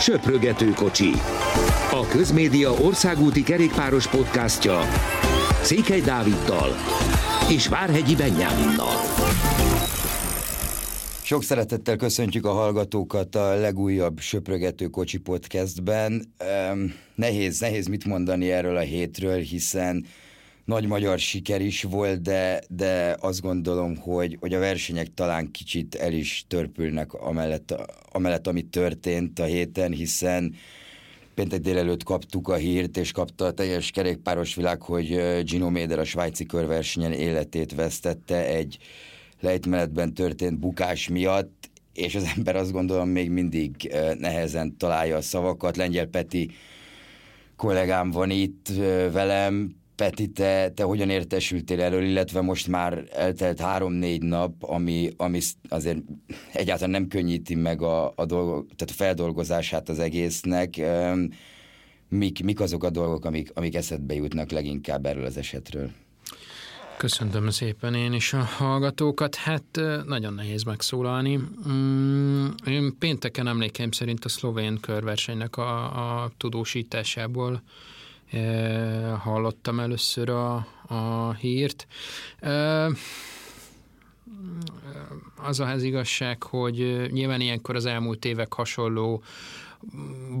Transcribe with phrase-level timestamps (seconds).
[0.00, 1.10] Söprögető kocsi.
[1.90, 4.80] A Közmédia országúti kerékpáros podcastja
[5.62, 6.68] Székely Dáviddal
[7.50, 8.96] és Várhegyi Benyáminnal.
[11.22, 16.34] Sok szeretettel köszöntjük a hallgatókat a legújabb Söprögető Kocsi podcastben.
[17.14, 20.06] Nehéz, nehéz mit mondani erről a hétről, hiszen
[20.64, 25.94] nagy magyar siker is volt, de, de azt gondolom, hogy, hogy a versenyek talán kicsit
[25.94, 27.74] el is törpülnek amellett,
[28.12, 30.54] amellett, amit történt a héten, hiszen
[31.34, 36.04] péntek délelőtt kaptuk a hírt, és kapta a teljes kerékpáros világ, hogy Gino Méder a
[36.04, 38.78] svájci körversenyen életét vesztette egy
[39.40, 45.76] lejtmenetben történt bukás miatt, és az ember azt gondolom még mindig nehezen találja a szavakat.
[45.76, 46.50] Lengyel Peti
[47.56, 48.68] kollégám van itt
[49.12, 55.40] velem, Peti, te, te hogyan értesültél erről, illetve most már eltelt három-négy nap, ami, ami
[55.68, 55.98] azért
[56.52, 60.80] egyáltalán nem könnyíti meg a, a, dolgok, tehát a feldolgozását az egésznek.
[62.08, 65.90] Mik, mik azok a dolgok, amik, amik eszedbe jutnak leginkább erről az esetről?
[66.96, 69.34] Köszöntöm szépen én is a hallgatókat.
[69.34, 71.40] Hát nagyon nehéz megszólalni.
[71.68, 77.62] Mm, én pénteken emlékeim szerint a szlovén körversenynek a, a tudósításából
[79.18, 81.86] hallottam először a, a hírt.
[85.36, 89.22] Az az igazság, hogy nyilván ilyenkor az elmúlt évek hasonló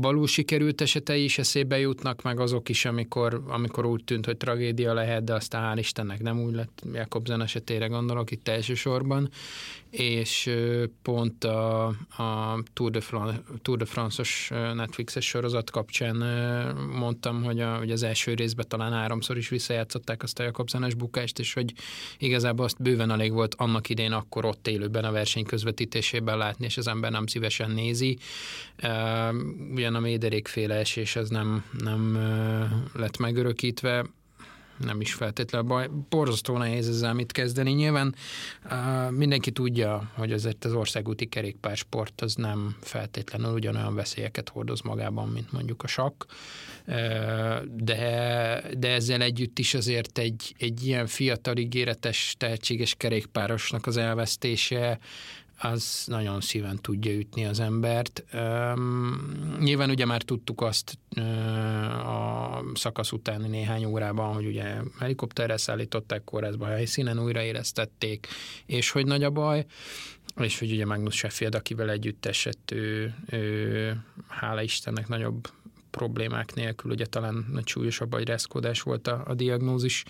[0.00, 4.94] balul sikerült esetei is eszébe jutnak, meg azok is, amikor, amikor úgy tűnt, hogy tragédia
[4.94, 9.30] lehet, de aztán hál' Istennek nem úgy lett, Jakobsen esetére gondolok itt elsősorban,
[9.90, 10.50] és
[11.02, 16.16] pont a, a Tour de, France, Tour de France-os Netflixes sorozat kapcsán
[16.92, 21.38] mondtam, hogy, a, hogy az első részben talán háromszor is visszajátszották azt a Jakobsenes bukást,
[21.38, 21.72] és hogy
[22.18, 26.76] igazából azt bőven elég volt annak idén akkor ott élőben a verseny közvetítésében látni, és
[26.76, 28.18] az ember nem szívesen nézi.
[29.74, 32.18] Ugyan a méderékféle esés az nem, nem
[32.94, 34.04] lett megörökítve,
[34.78, 35.88] nem is feltétlenül baj.
[36.08, 37.70] Borzasztó nehéz ezzel mit kezdeni.
[37.70, 38.14] Nyilván
[39.10, 45.52] mindenki tudja, hogy azért az országúti kerékpársport az nem feltétlenül ugyanolyan veszélyeket hordoz magában, mint
[45.52, 46.24] mondjuk a sakk,
[47.74, 54.98] de, de ezzel együtt is azért egy, egy ilyen fiatal, ígéretes, tehetséges kerékpárosnak az elvesztése
[55.64, 58.24] az nagyon szíven tudja ütni az embert.
[58.34, 60.98] Üm, nyilván ugye már tudtuk azt
[62.04, 68.26] a szakasz utáni néhány órában, hogy ugye helikopterre szállították kórházba, helyszínen újraélesztették,
[68.66, 69.66] és hogy nagy a baj,
[70.36, 73.96] és hogy ugye Magnus Sheffield, akivel együtt esett, ő, ő
[74.28, 75.48] hála Istennek nagyobb
[75.96, 80.04] problémák nélkül, ugye talán nagy súlyosabb agyrázkódás volt a, a diagnózis,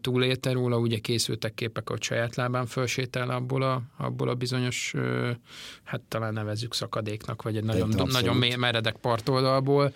[0.00, 4.94] túlélte róla, ugye készültek képek, hogy saját lábán felsétel abból a, abból a bizonyos,
[5.82, 9.92] hát talán nevezzük szakadéknak, vagy egy nagyon, nagyon mély, meredek partoldalból.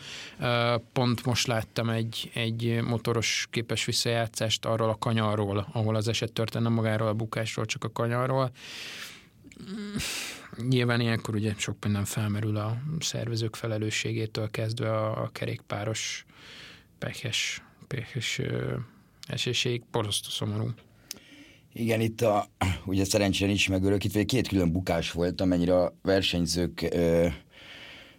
[0.92, 6.64] Pont most láttam egy, egy motoros képes visszajátszást arról a kanyarról, ahol az eset történt,
[6.64, 8.50] nem magáról a bukásról, csak a kanyarról
[10.66, 16.26] Nyilván ilyenkor ugye sok minden felmerül a szervezők felelősségétől kezdve a, a kerékpáros
[16.98, 18.40] pehes, pehes
[19.26, 20.70] eséség, borzasztó szomorú.
[21.72, 22.46] Igen, itt a,
[22.84, 27.26] ugye szerencsére nincs megörökítve, két külön bukás volt, amennyire a versenyzők ö,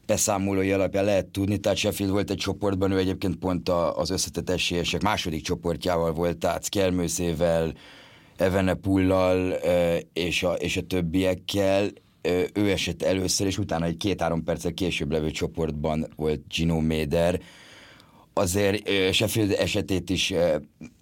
[0.06, 5.02] beszámolói alapján lehet tudni, tehát Sheffield volt egy csoportban, ő egyébként pont az összetett esélyesek
[5.02, 7.74] második csoportjával volt, tehát Skelmőszével,
[8.38, 9.52] Evenepullal
[10.14, 11.90] és a, és a többiekkel,
[12.54, 17.42] ő esett először, és utána egy két-három perccel később levő csoportban volt Gino Méder.
[18.34, 20.34] Azért Sheffield esetét is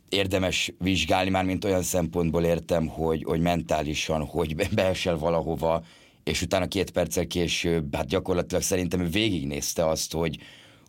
[0.10, 5.84] érdemes vizsgálni, már mint olyan szempontból értem, hogy, hogy mentálisan, hogy beesel valahova,
[6.24, 10.38] és utána két perccel később, hát gyakorlatilag szerintem végignézte azt, hogy,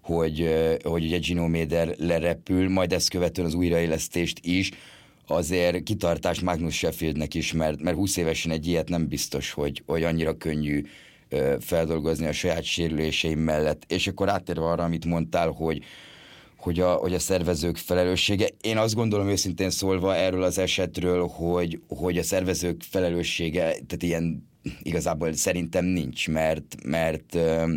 [0.03, 0.49] hogy,
[0.83, 4.71] hogy ugye Gino Méder lerepül, majd ezt követően az újraélesztést is,
[5.31, 10.03] azért kitartást Magnus Sheffieldnek is, mert, mert 20 évesen egy ilyet nem biztos, hogy, hogy
[10.03, 10.83] annyira könnyű
[11.29, 13.83] ö, feldolgozni a saját sérüléseim mellett.
[13.89, 15.83] És akkor átérve arra, amit mondtál, hogy,
[16.57, 18.49] hogy a, hogy a szervezők felelőssége.
[18.61, 24.49] Én azt gondolom őszintén szólva erről az esetről, hogy, hogy a szervezők felelőssége, tehát ilyen
[24.83, 27.75] igazából szerintem nincs, mert, mert ö,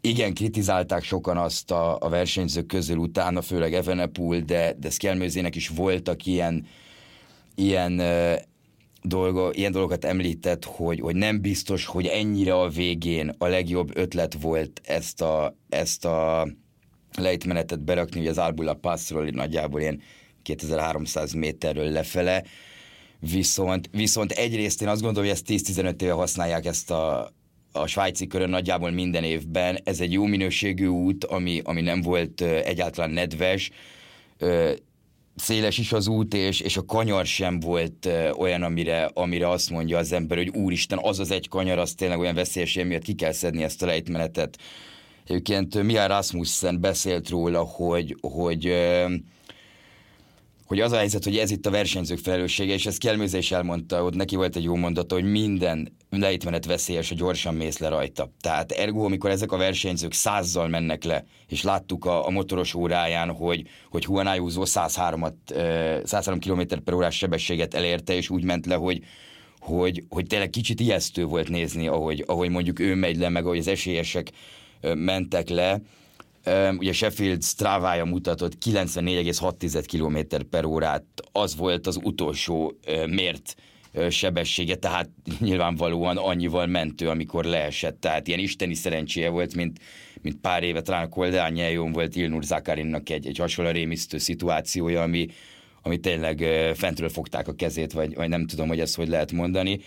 [0.00, 5.68] igen, kritizálták sokan azt a, a versenyzők közül utána, főleg Evenepoel, de, de Szkelmőzének is
[5.68, 6.66] voltak ilyen,
[7.54, 8.02] ilyen
[9.02, 14.36] dolgo, ilyen dolgokat említett, hogy, hogy nem biztos, hogy ennyire a végén a legjobb ötlet
[14.40, 16.48] volt ezt a, ezt a
[17.16, 20.00] lejtmenetet berakni, hogy az Albula Passról nagyjából ilyen
[20.42, 22.44] 2300 méterről lefele,
[23.20, 27.32] viszont, viszont egyrészt én azt gondolom, hogy ezt 10-15 éve használják ezt a,
[27.72, 29.78] a svájci körön nagyjából minden évben.
[29.84, 33.70] Ez egy jó minőségű út, ami, ami nem volt egyáltalán nedves,
[35.36, 39.98] széles is az út, és, és a kanyar sem volt olyan, amire, amire azt mondja
[39.98, 43.32] az ember, hogy úristen, az az egy kanyar, az tényleg olyan veszélyes, miatt ki kell
[43.32, 44.58] szedni ezt a lejtmenetet.
[45.26, 48.74] Egyébként Mia Rasmussen beszélt róla, hogy, hogy
[50.68, 54.02] hogy az a helyzet, hogy ez itt a versenyzők felelőssége, és ezt Kelmőze is elmondta,
[54.02, 58.30] hogy neki volt egy jó mondata, hogy minden lejtmenet veszélyes, hogy gyorsan mész le rajta.
[58.40, 63.30] Tehát ergo, amikor ezek a versenyzők százzal mennek le, és láttuk a, a motoros óráján,
[63.30, 65.26] hogy, hogy Juan Ayuso 103,
[66.04, 69.02] 103 km per órás sebességet elérte, és úgy ment le, hogy,
[69.60, 73.58] hogy, hogy tényleg kicsit ijesztő volt nézni, ahogy, ahogy mondjuk ő megy le, meg ahogy
[73.58, 74.30] az esélyesek
[74.80, 75.80] mentek le,
[76.78, 83.54] ugye Sheffield Stravája mutatott 94,6 km per órát, az volt az utolsó mért
[84.10, 88.00] sebessége, tehát nyilvánvalóan annyival mentő, amikor leesett.
[88.00, 89.78] Tehát ilyen isteni szerencséje volt, mint,
[90.22, 95.26] mint pár éve talán Koldányeljon volt Ilnur Zakarinnak egy, egy hasonló rémisztő szituációja, ami,
[95.82, 99.80] ami tényleg fentről fogták a kezét, vagy, vagy nem tudom, hogy ezt hogy lehet mondani.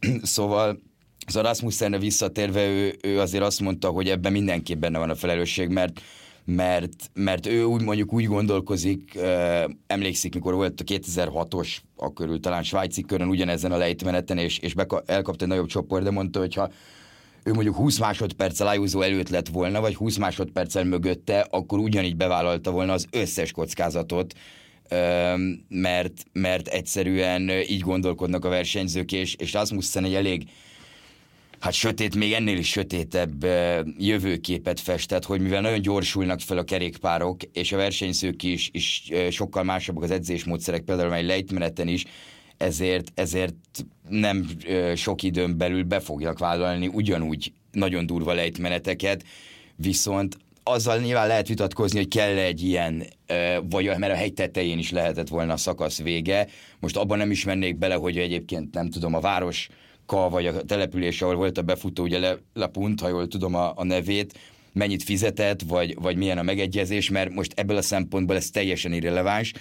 [0.22, 0.80] szóval
[1.26, 5.68] az Rasmussenre visszatérve ő, ő azért azt mondta, hogy ebben mindenképp benne van a felelősség,
[5.68, 6.00] mert
[6.46, 9.18] mert, mert ő úgy mondjuk úgy gondolkozik,
[9.86, 15.02] emlékszik, mikor volt a 2006-os, akkor talán svájci körön ugyanezen a lejtmeneten, és, és beka,
[15.06, 16.70] elkapta egy nagyobb csoport, de mondta, hogy ha
[17.42, 22.70] ő mondjuk 20 másodperccel Ayuso előtt lett volna, vagy 20 másodperccel mögötte, akkor ugyanígy bevállalta
[22.70, 24.34] volna az összes kockázatot,
[25.68, 30.48] mert, mert egyszerűen így gondolkodnak a versenyzők, és, és Rasmussen egy elég
[31.60, 33.44] hát sötét, még ennél is sötétebb
[33.98, 39.62] jövőképet festett, hogy mivel nagyon gyorsulnak fel a kerékpárok, és a versenyzők is, is sokkal
[39.62, 42.04] másabbak az edzésmódszerek, például egy lejtmeneten is,
[42.56, 43.54] ezért, ezért
[44.08, 44.46] nem
[44.94, 49.24] sok időn belül be fogják vállalni ugyanúgy nagyon durva lejtmeneteket,
[49.76, 53.06] viszont azzal nyilván lehet vitatkozni, hogy kell egy ilyen,
[53.70, 56.46] vagy mert a hegy tetején is lehetett volna a szakasz vége.
[56.80, 59.68] Most abban nem is mennék bele, hogy egyébként nem tudom, a város
[60.06, 63.54] Ka, vagy a település, ahol volt a befutó, ugye Le, Le Punt, ha jól tudom
[63.54, 64.38] a, a nevét,
[64.72, 69.52] mennyit fizetett, vagy, vagy milyen a megegyezés, mert most ebből a szempontból ez teljesen irreleváns.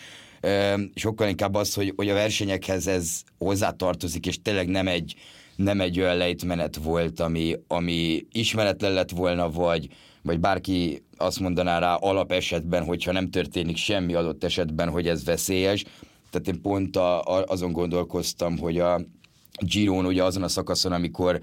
[0.95, 5.15] Sokkal inkább az, hogy, hogy a versenyekhez ez hozzátartozik, és tényleg nem egy,
[5.55, 9.87] nem egy olyan lejtmenet volt, ami, ami ismeretlen lett volna, vagy,
[10.21, 15.25] vagy bárki azt mondaná rá alap esetben, hogyha nem történik semmi adott esetben, hogy ez
[15.25, 15.83] veszélyes.
[16.29, 19.01] Tehát én pont a, a, azon gondolkoztam, hogy a,
[19.59, 21.39] Giron ugye azon a szakaszon, amikor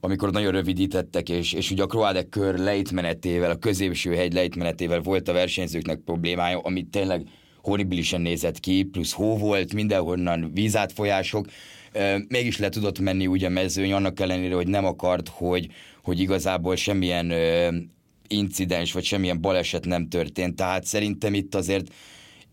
[0.00, 5.28] amikor nagyon rövidítettek, és, és ugye a Croadec kör lejtmenetével, a középső hegy lejtmenetével volt
[5.28, 7.28] a versenyzőknek problémája, ami tényleg
[7.62, 11.46] horribilisen nézett ki, plusz hó volt, mindenhonnan vízátfolyások,
[12.28, 15.68] mégis le tudott menni ugye mezőny, annak ellenére, hogy nem akart, hogy,
[16.02, 17.32] hogy igazából semmilyen
[18.28, 20.56] incidens, vagy semmilyen baleset nem történt.
[20.56, 21.94] Tehát szerintem itt azért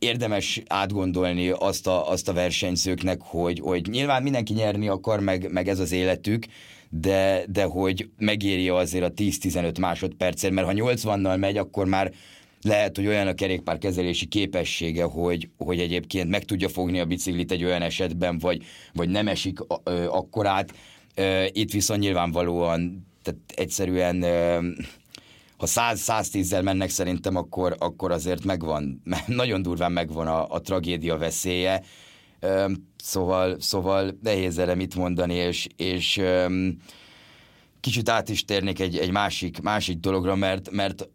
[0.02, 5.68] érdemes átgondolni azt a, azt a versenyzőknek, hogy, hogy nyilván mindenki nyerni akar, meg, meg
[5.68, 6.46] ez az életük,
[6.90, 12.12] de, de hogy megéri azért a 10-15 másodpercet, mert ha 80-nal megy, akkor már
[12.62, 17.52] lehet, hogy olyan a kerékpár kezelési képessége, hogy, hogy egyébként meg tudja fogni a biciklit
[17.52, 18.64] egy olyan esetben, vagy,
[18.94, 20.74] vagy nem esik ö, akkorát.
[21.52, 24.26] Itt viszont nyilvánvalóan tehát egyszerűen
[25.62, 31.84] ha 100-110-zel mennek szerintem, akkor, akkor azért megvan, nagyon durván megvan a, a tragédia veszélye.
[32.98, 36.22] Szóval, szóval nehéz erre mit mondani, és, és
[37.80, 41.10] kicsit át is térnék egy, egy másik, másik dologra, mert, mert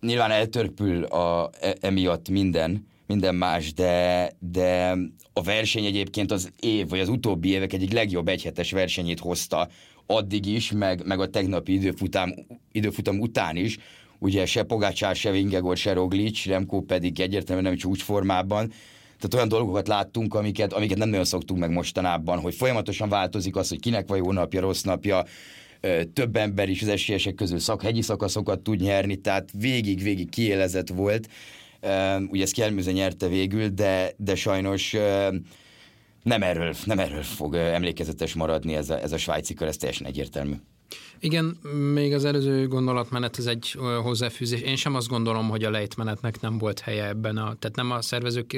[0.00, 4.96] nyilván eltörpül a, e, emiatt minden, minden más, de, de
[5.32, 9.68] a verseny egyébként az év, vagy az utóbbi évek egyik legjobb egyhetes versenyét hozta
[10.06, 12.30] addig is, meg, meg a tegnapi időfutam,
[12.72, 13.78] időfutam után is,
[14.18, 18.68] ugye se Pogácsár, se Vingegor, se Roglic, Remco pedig egyértelműen nem csúcsformában,
[19.18, 23.68] tehát olyan dolgokat láttunk, amiket, amiket nem nagyon szoktunk meg mostanában, hogy folyamatosan változik az,
[23.68, 25.24] hogy kinek van jó napja, rossz napja,
[26.12, 31.28] több ember is az esélyesek közül szak, hegyi szakaszokat tud nyerni, tehát végig-végig kiélezett volt.
[32.28, 34.96] Ugye ezt Kjelműze nyerte végül, de, de sajnos
[36.26, 40.06] nem erről, nem erről fog emlékezetes maradni ez a, ez a svájci kör, ez teljesen
[40.06, 40.54] egyértelmű.
[41.20, 41.44] Igen,
[41.92, 44.60] még az előző gondolatmenet, ez egy hozzáfűzés.
[44.60, 48.02] Én sem azt gondolom, hogy a lejtmenetnek nem volt helye ebben, a, tehát nem a
[48.02, 48.56] szervezők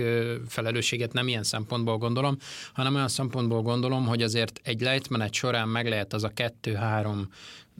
[0.48, 2.36] felelősséget nem ilyen szempontból gondolom,
[2.72, 7.28] hanem olyan szempontból gondolom, hogy azért egy lejtmenet során meg lehet az a kettő-három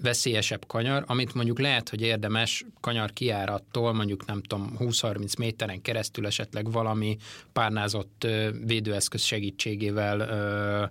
[0.02, 6.26] veszélyesebb kanyar, amit mondjuk lehet, hogy érdemes kanyar kiárattól, mondjuk nem tudom, 20-30 méteren keresztül
[6.26, 7.16] esetleg valami
[7.52, 8.26] párnázott
[8.66, 10.90] védőeszköz segítségével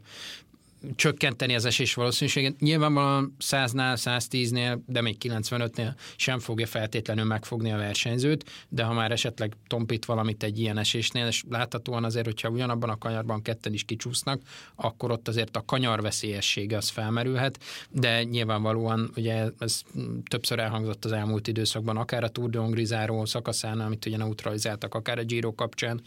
[0.95, 2.59] csökkenteni az esés valószínűséget.
[2.59, 9.11] Nyilvánvalóan 100-nál, 110-nél, de még 95-nél sem fogja feltétlenül megfogni a versenyzőt, de ha már
[9.11, 13.83] esetleg tompít valamit egy ilyen esésnél, és láthatóan azért, hogyha ugyanabban a kanyarban ketten is
[13.83, 14.41] kicsúsznak,
[14.75, 19.81] akkor ott azért a kanyar veszélyessége az felmerülhet, de nyilvánvalóan ugye ez
[20.29, 24.93] többször elhangzott az elmúlt időszakban, akár a Tour de Hongrie záró szakaszán, amit ugye neutralizáltak,
[24.93, 26.01] akár a Giro kapcsán,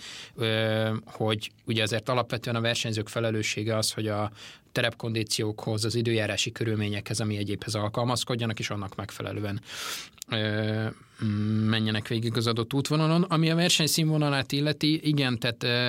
[1.05, 4.31] hogy ugye azért alapvetően a versenyzők felelőssége az, hogy a
[4.73, 9.61] terepkondíciókhoz, az időjárási körülményekhez, ami egyébhez alkalmazkodjanak, és annak megfelelően
[10.29, 10.87] ö,
[11.65, 13.23] menjenek végig az adott útvonalon.
[13.23, 15.89] Ami a verseny színvonalát illeti, igen, tehát ö,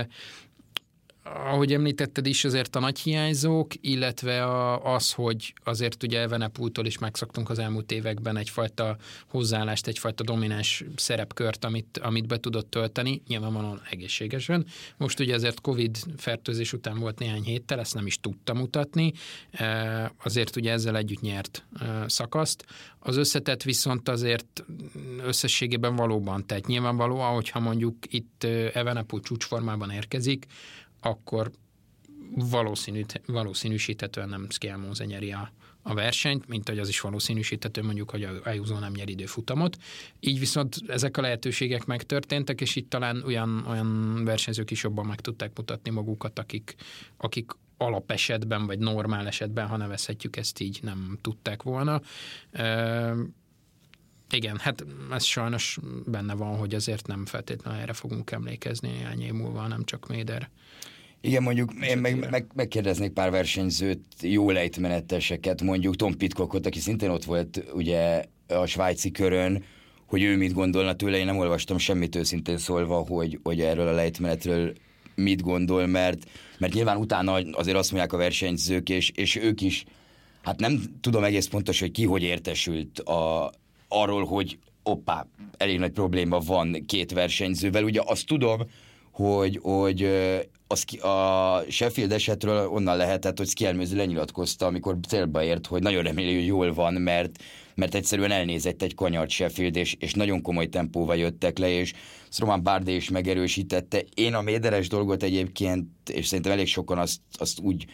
[1.23, 6.97] ahogy említetted is, azért a nagy hiányzók, illetve a, az, hogy azért ugye Evenepultól is
[6.97, 8.97] megszoktunk az elmúlt években egyfajta
[9.27, 14.65] hozzáállást, egyfajta domináns szerepkört, amit, amit be tudott tölteni, nyilvánvalóan egészségesen.
[14.97, 19.13] Most ugye azért Covid fertőzés után volt néhány héttel, ezt nem is tudta mutatni,
[19.51, 22.65] e, azért ugye ezzel együtt nyert e, szakaszt.
[22.99, 24.63] Az összetett viszont azért
[25.23, 30.45] összességében valóban, tehát nyilvánvaló, ahogyha mondjuk itt Evenepult csúcsformában érkezik,
[31.01, 31.51] akkor
[32.35, 38.23] valószínű, valószínűsíthetően nem Szkielmóze nyeri a, a versenyt, mint hogy az is valószínűsíthető mondjuk, hogy
[38.23, 39.77] a Ayuso nem nyer időfutamot.
[40.19, 45.21] Így viszont ezek a lehetőségek megtörténtek, és itt talán olyan, olyan versenyzők is jobban meg
[45.21, 46.75] tudták mutatni magukat, akik,
[47.17, 52.01] akik alapesetben, vagy normál esetben, ha nevezhetjük ezt így, nem tudták volna.
[52.51, 53.13] E,
[54.29, 59.33] igen, hát ez sajnos benne van, hogy azért nem feltétlenül erre fogunk emlékezni néhány év
[59.33, 60.49] múlva, nem csak Méder
[61.21, 67.09] igen, mondjuk én meg, meg, megkérdeznék pár versenyzőt, jó lejtmeneteseket, mondjuk Tom Pitcockot, aki szintén
[67.09, 69.63] ott volt ugye a svájci körön,
[70.07, 73.91] hogy ő mit gondolna tőle, én nem olvastam semmit őszintén szólva, hogy, hogy erről a
[73.91, 74.73] lejtmenetről
[75.15, 76.23] mit gondol, mert,
[76.57, 79.85] mert nyilván utána azért azt mondják a versenyzők, és, és ők is,
[80.41, 83.51] hát nem tudom egész pontos, hogy ki hogy értesült a,
[83.87, 87.83] arról, hogy oppá, elég nagy probléma van két versenyzővel.
[87.83, 88.61] Ugye azt tudom,
[89.11, 90.09] hogy, hogy
[90.71, 96.35] az, a Sheffield esetről onnan lehetett, hogy Skjelmőzi lenyilatkozta, amikor célba ért, hogy nagyon reméli,
[96.35, 97.43] hogy jól van, mert,
[97.75, 101.93] mert egyszerűen elnézett egy kanyart Sheffield, és, és nagyon komoly tempóval jöttek le, és
[102.37, 104.03] Roman Bardé is megerősítette.
[104.13, 107.85] Én a méderes dolgot egyébként, és szerintem elég sokan azt, azt úgy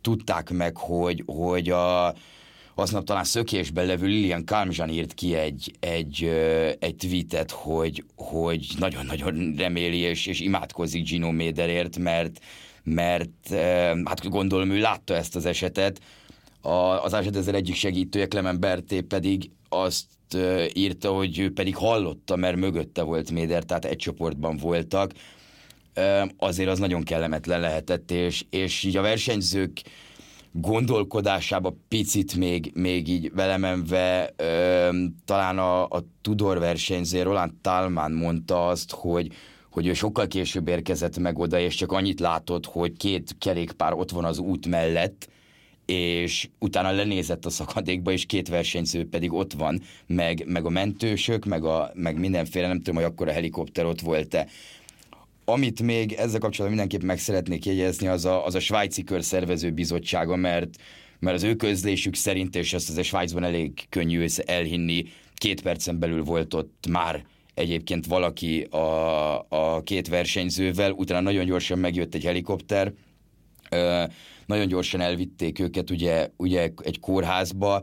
[0.00, 2.14] tudták meg, hogy, hogy a,
[2.74, 6.24] aznap talán szökésben levő Lilian Kalmzsan írt ki egy, egy,
[6.78, 12.38] egy tweetet, hogy, hogy nagyon-nagyon reméli és, és imádkozik Gino Méderért, mert,
[12.82, 13.54] mert
[14.04, 16.00] hát gondolom ő látta ezt az esetet.
[16.60, 16.70] A,
[17.04, 20.06] az eset ezzel egyik segítője, Clement Berté pedig azt
[20.72, 25.12] írta, hogy ő pedig hallotta, mert mögötte volt Méder, tehát egy csoportban voltak.
[26.36, 29.82] Azért az nagyon kellemetlen lehetett, és, és így a versenyzők
[30.52, 34.34] gondolkodásába picit még, még így velemenve
[35.24, 39.32] talán a, a Tudor versenyző Roland Talman mondta azt, hogy
[39.70, 44.10] hogy ő sokkal később érkezett meg oda, és csak annyit látott, hogy két kerékpár ott
[44.10, 45.28] van az út mellett,
[45.86, 51.44] és utána lenézett a szakadékba, és két versenyző pedig ott van, meg, meg a mentősök,
[51.44, 54.46] meg, a, meg mindenféle, nem tudom, hogy akkor a helikopter ott volt-e.
[55.52, 59.70] Amit még ezzel kapcsolatban mindenképp meg szeretnék jegyezni, az a, az a svájci kör szervező
[59.70, 60.76] bizottsága, mert,
[61.18, 65.04] mert az ő közlésük szerint, és ezt az Svájcban elég könnyű elhinni,
[65.34, 71.78] két percen belül volt ott már egyébként valaki a, a két versenyzővel, utána nagyon gyorsan
[71.78, 72.92] megjött egy helikopter,
[73.70, 74.04] ö,
[74.46, 77.82] nagyon gyorsan elvitték őket ugye, ugye egy kórházba,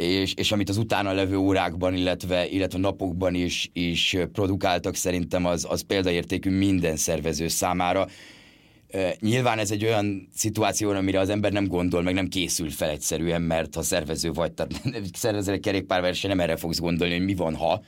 [0.00, 5.66] és, és amit az utána levő órákban, illetve, illetve napokban is, is produkáltak, szerintem az,
[5.68, 8.06] az példaértékű minden szervező számára.
[9.20, 13.42] Nyilván ez egy olyan szituáció, amire az ember nem gondol, meg nem készül fel egyszerűen,
[13.42, 14.72] mert ha szervező vagy, tehát
[15.12, 17.82] szervezel egy kerékpárverseny, nem erre fogsz gondolni, hogy mi van, ha,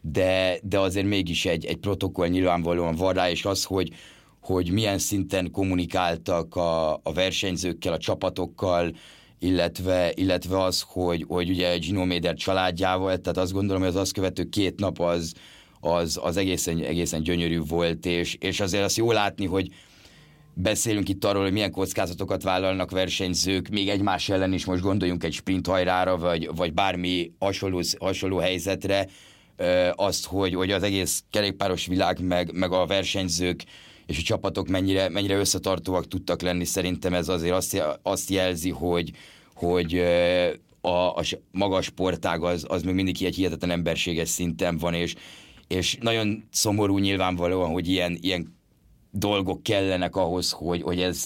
[0.00, 3.92] de, de azért mégis egy, egy protokoll nyilvánvalóan van rá, és az, hogy,
[4.40, 8.92] hogy milyen szinten kommunikáltak a, a versenyzőkkel, a csapatokkal,
[9.38, 14.12] illetve, illetve az, hogy, hogy ugye Gino Méder családjával, tehát azt gondolom, hogy az azt
[14.12, 15.32] követő két nap az,
[15.80, 19.68] az, az egészen, egészen gyönyörű volt, és, és azért azt jó látni, hogy
[20.54, 25.32] beszélünk itt arról, hogy milyen kockázatokat vállalnak versenyzők, még egymás ellen is most gondoljunk egy
[25.32, 29.08] sprint hajrára, vagy, vagy bármi hasonló, hasonló helyzetre,
[29.94, 33.64] azt, hogy, hogy az egész kerékpáros világ, meg, meg a versenyzők
[34.08, 39.10] és a csapatok mennyire, mennyire összetartóak tudtak lenni, szerintem ez azért azt, azt jelzi, hogy,
[39.54, 39.98] hogy
[40.80, 45.14] a, a magas sportág az, az még mindig egy hihetetlen emberséges szinten van, és,
[45.66, 48.56] és nagyon szomorú nyilvánvalóan, hogy ilyen, ilyen
[49.10, 51.24] dolgok kellenek ahhoz, hogy, hogy ez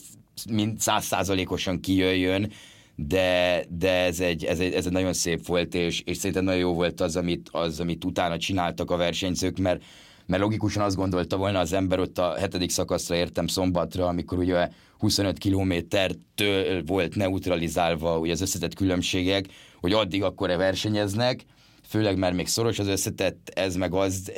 [0.51, 2.53] mind százszázalékosan kijöjjön,
[2.95, 6.61] de, de ez, egy, ez, egy, ez egy nagyon szép volt, és, és szerintem nagyon
[6.61, 9.83] jó volt az amit, az, amit utána csináltak a versenyzők, mert,
[10.27, 14.69] mert logikusan azt gondolta volna az ember ott a hetedik szakaszra értem szombatra, amikor ugye
[14.99, 19.45] 25 kilométertől volt neutralizálva ugye az összetett különbségek,
[19.81, 21.45] hogy addig akkor -e versenyeznek,
[21.89, 24.33] főleg mert még szoros az összetett, ez meg az,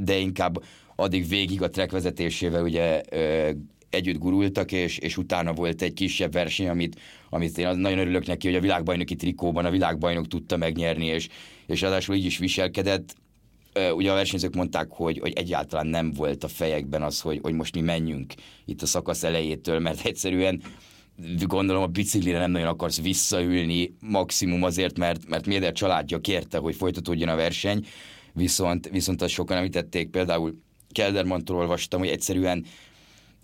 [0.00, 0.62] de inkább
[0.96, 3.02] addig végig a trek vezetésével ugye
[3.90, 7.00] együtt gurultak, és, és utána volt egy kisebb verseny, amit,
[7.30, 11.28] amit én nagyon örülök neki, hogy a világbajnoki trikóban a világbajnok tudta megnyerni, és,
[11.66, 13.14] és ráadásul így is viselkedett.
[13.94, 17.74] Ugye a versenyzők mondták, hogy, hogy egyáltalán nem volt a fejekben az, hogy, hogy most
[17.74, 20.62] mi menjünk itt a szakasz elejétől, mert egyszerűen
[21.46, 26.74] gondolom a biciklire nem nagyon akarsz visszaülni, maximum azért, mert, mert Méder családja kérte, hogy
[26.74, 27.86] folytatódjon a verseny,
[28.32, 30.58] viszont, viszont azt sokan említették, például
[30.92, 32.64] Keldermantól olvastam, hogy egyszerűen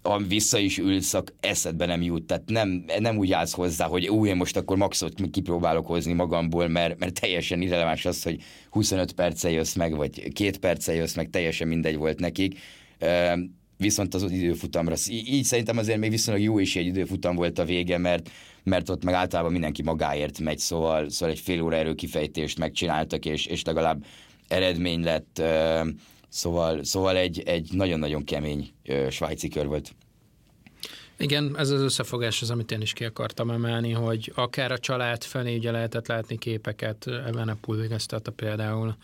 [0.03, 2.27] ha vissza is ülsz, eszedbe nem jut.
[2.27, 6.69] Tehát nem, nem úgy állsz hozzá, hogy új, én most akkor maxot kipróbálok hozni magamból,
[6.69, 11.31] mert, mert teljesen irreleváns az, hogy 25 perce jössz meg, vagy két perce jössz meg,
[11.31, 12.59] teljesen mindegy volt nekik.
[13.77, 17.99] Viszont az időfutamra, így szerintem azért még viszonylag jó is egy időfutam volt a vége,
[17.99, 18.31] mert,
[18.63, 23.47] mert ott meg általában mindenki magáért megy, szóval, szóval egy fél óra erőkifejtést megcsináltak, és,
[23.47, 24.05] és legalább
[24.49, 25.43] eredmény lett
[26.33, 29.95] Szóval, szóval egy, egy nagyon-nagyon kemény ö, svájci kör volt.
[31.17, 35.25] Igen, ez az összefogás az, amit én is ki akartam emelni, hogy akár a család
[35.25, 38.97] felé ugye lehetett látni képeket, Evenepul végeztette például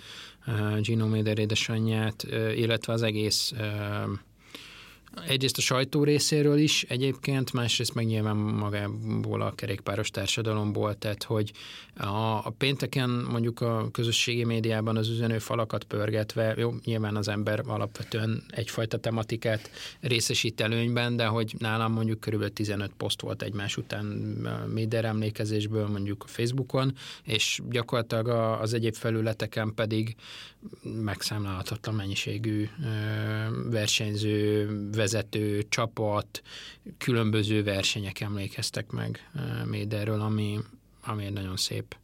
[0.80, 2.22] Gino Méder édesanyját,
[2.54, 3.52] illetve az egész
[5.26, 11.52] egyrészt a sajtó részéről is egyébként, másrészt meg nyilván magából a kerékpáros társadalomból, tehát hogy
[11.96, 17.62] a, a pénteken mondjuk a közösségi médiában az üzenő falakat pörgetve, jó, nyilván az ember
[17.66, 19.70] alapvetően egyfajta tematikát
[20.00, 24.04] részesít előnyben, de hogy nálam mondjuk körülbelül 15 poszt volt egymás után
[24.72, 26.94] média emlékezésből mondjuk a Facebookon,
[27.24, 28.28] és gyakorlatilag
[28.60, 30.16] az egyéb felületeken pedig
[30.82, 32.68] megszámlálhatatlan mennyiségű
[33.70, 35.07] versenyző, vezető,
[35.68, 36.42] csapat,
[36.98, 39.30] különböző versenyek emlékeztek meg
[39.64, 40.58] Méderről, ami,
[41.04, 41.96] ami egy nagyon szép,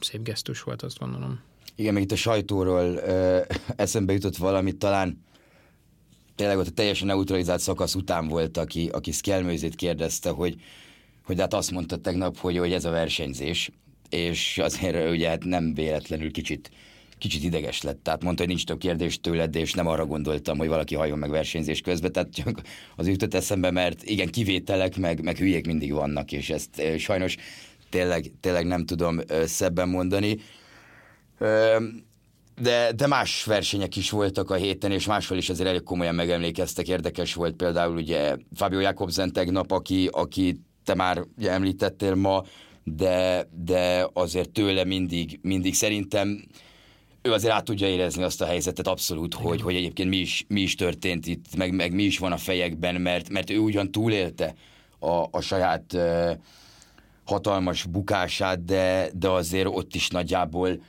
[0.00, 1.40] szép gesztus volt, azt gondolom.
[1.74, 3.00] Igen, még itt a sajtóról
[3.76, 5.24] eszembe jutott valamit, talán
[6.34, 10.60] tényleg ott a teljesen neutralizált szakasz után volt, aki, aki Szkelmőzét kérdezte, hogy,
[11.24, 13.70] hogy hát azt mondta tegnap, hogy, hogy ez a versenyzés,
[14.10, 16.70] és azért ugye hát nem véletlenül kicsit
[17.22, 18.02] kicsit ideges lett.
[18.02, 21.30] Tehát mondta, hogy nincs több kérdés tőled, és nem arra gondoltam, hogy valaki hajjon meg
[21.30, 22.12] versenyzés közben.
[22.12, 22.62] Tehát csak
[22.96, 27.36] az jutott eszembe, mert igen, kivételek, meg, meg hülyék mindig vannak, és ezt sajnos
[27.90, 30.38] tényleg, tényleg nem tudom szebben mondani.
[32.60, 36.88] De, de más versenyek is voltak a héten, és máshol is azért elég komolyan megemlékeztek.
[36.88, 42.44] Érdekes volt például ugye Fabio Jakobsen tegnap, aki, aki te már említettél ma,
[42.84, 46.44] de, de azért tőle mindig, mindig szerintem
[47.22, 50.60] ő azért át tudja érezni azt a helyzetet abszolút, hogy, hogy egyébként mi is, mi
[50.60, 54.54] is történt itt, meg, meg mi is van a fejekben, mert, mert ő ugyan túlélte
[54.98, 56.30] a, a saját uh,
[57.24, 60.80] hatalmas bukását, de, de azért ott is nagyjából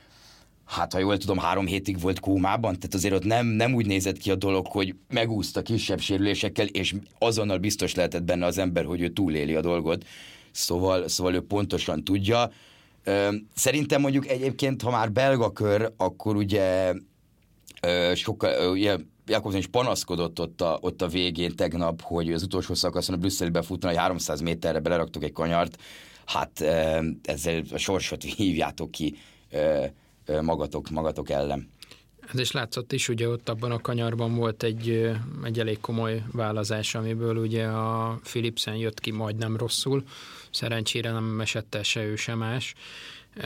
[0.64, 4.18] hát ha jól tudom, három hétig volt kómában, tehát azért ott nem, nem úgy nézett
[4.18, 9.00] ki a dolog, hogy megúszta kisebb sérülésekkel, és azonnal biztos lehetett benne az ember, hogy
[9.00, 10.04] ő túléli a dolgot.
[10.50, 12.50] Szóval, szóval ő pontosan tudja.
[13.54, 16.94] Szerintem mondjuk egyébként, ha már belga kör, akkor ugye
[18.14, 23.14] sokkal, ugye Jakobsen is panaszkodott ott a, ott a végén tegnap, hogy az utolsó szakaszon
[23.14, 25.78] a brüsszeli befutna, hogy 300 méterre beleraktok egy kanyart,
[26.24, 26.60] hát
[27.22, 29.16] ezzel a sorsot hívjátok ki
[30.40, 31.72] magatok, magatok ellen.
[32.32, 35.10] Ez is látszott is, ugye ott abban a kanyarban volt egy,
[35.44, 40.04] egy elég komoly válazás, amiből ugye a Philipsen jött ki majdnem rosszul,
[40.54, 42.74] szerencsére nem esett el se ő, se más.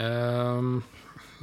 [0.00, 0.84] Um,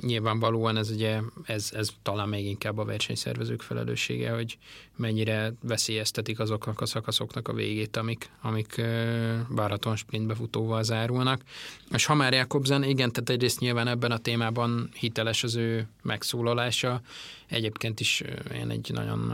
[0.02, 4.58] nyilvánvalóan ez ugye, ez, ez talán még inkább a versenyszervezők felelőssége, hogy
[4.96, 8.82] mennyire veszélyeztetik azoknak a szakaszoknak a végét, amik, amik
[9.48, 11.42] váraton sprintbe futóval zárulnak.
[11.92, 17.02] És ha már Jakobsen, igen, tehát egyrészt nyilván ebben a témában hiteles az ő megszólalása,
[17.48, 18.24] egyébként is
[18.54, 19.34] én egy nagyon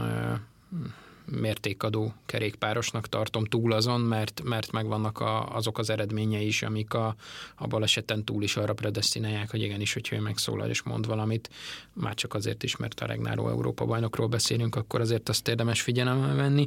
[1.24, 7.14] mértékadó kerékpárosnak tartom túl azon, mert, mert megvannak a, azok az eredményei is, amik a,
[7.56, 11.50] a baleseten túl is arra predestinálják, hogy igenis, hogyha ő megszólal és mond valamit,
[11.92, 16.34] már csak azért is, mert a regnáló Európa bajnokról beszélünk, akkor azért azt érdemes figyelembe
[16.34, 16.66] venni.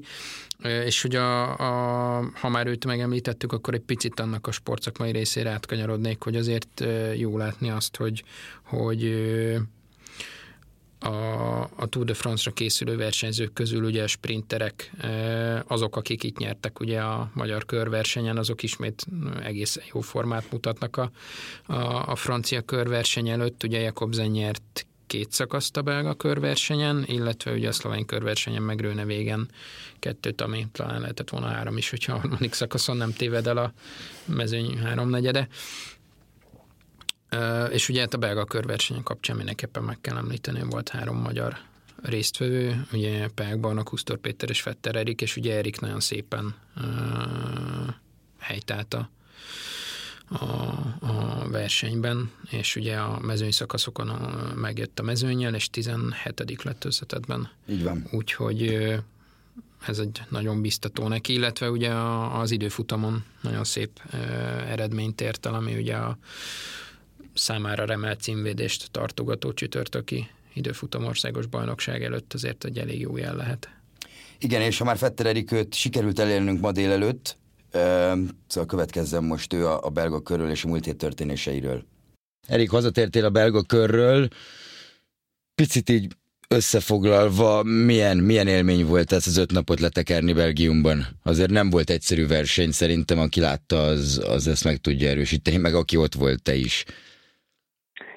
[0.86, 5.50] És hogy a, a, ha már őt megemlítettük, akkor egy picit annak a sportszakmai részére
[5.50, 6.84] átkanyarodnék, hogy azért
[7.16, 8.24] jó látni azt, hogy,
[8.64, 9.04] hogy
[11.06, 14.92] a, a Tour de France-ra készülő versenyzők közül ugye a sprinterek,
[15.68, 19.06] azok, akik itt nyertek ugye a magyar körversenyen, azok ismét
[19.44, 21.12] egészen jó formát mutatnak a,
[21.66, 23.64] a, a francia körverseny előtt.
[23.64, 29.06] Ugye Jakobsen nyert két szakaszt a belga körversenyen, illetve ugye a szlovén körversenyen meg Rőne
[29.06, 29.50] végen
[30.00, 33.74] kettőt, ami talán lehetett volna három is, hogyha a harmadik szakaszon nem téved el a
[34.26, 35.48] mezőny háromnegyede.
[37.72, 41.58] És ugye hát a belga körversenyen kapcsán mindenképpen meg kell említeni, volt három magyar
[42.02, 46.84] résztvevő, ugye Pák Barna, Kusztor Péter és Fetter Erik, és ugye Erik nagyon szépen uh,
[48.40, 49.10] helytált a,
[50.30, 50.46] a,
[51.00, 57.50] a versenyben, és ugye a mezőny szakaszokon a, megjött a mezőnyel, és 17 lett összetetben.
[57.70, 58.08] Így van.
[58.12, 58.88] Úgyhogy
[59.88, 61.94] ez egy nagyon biztató neki, illetve ugye
[62.34, 64.02] az időfutamon nagyon szép
[64.68, 66.18] eredményt ért el, ami ugye a
[67.36, 73.70] számára remelt címvédést tartogató csütörtöki időfutam országos bajnokság előtt azért egy elég jó jel lehet.
[74.40, 77.38] Igen, és ha már Fetter Erikőt sikerült elérnünk ma délelőtt,
[78.48, 81.86] szóval következzem most ő a, a belga körről és a múlt hét történéseiről.
[82.48, 84.28] Erik, hazatértél a belga körről,
[85.56, 86.16] picit így
[86.48, 91.08] összefoglalva, milyen, milyen élmény volt ez az öt napot letekerni Belgiumban?
[91.24, 95.76] Azért nem volt egyszerű verseny, szerintem aki látta, az, az ezt meg tudja erősíteni, meg
[95.76, 96.86] aki ott volt, te is.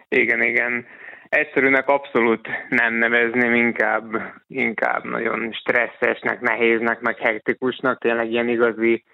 [0.08, 0.86] Igen, igen.
[1.28, 4.04] Egyszerűnek abszolút nem nevezném, inkább,
[4.46, 8.00] inkább nagyon stresszesnek, nehéznek, meg hektikusnak.
[8.00, 9.04] Tényleg ilyen igazi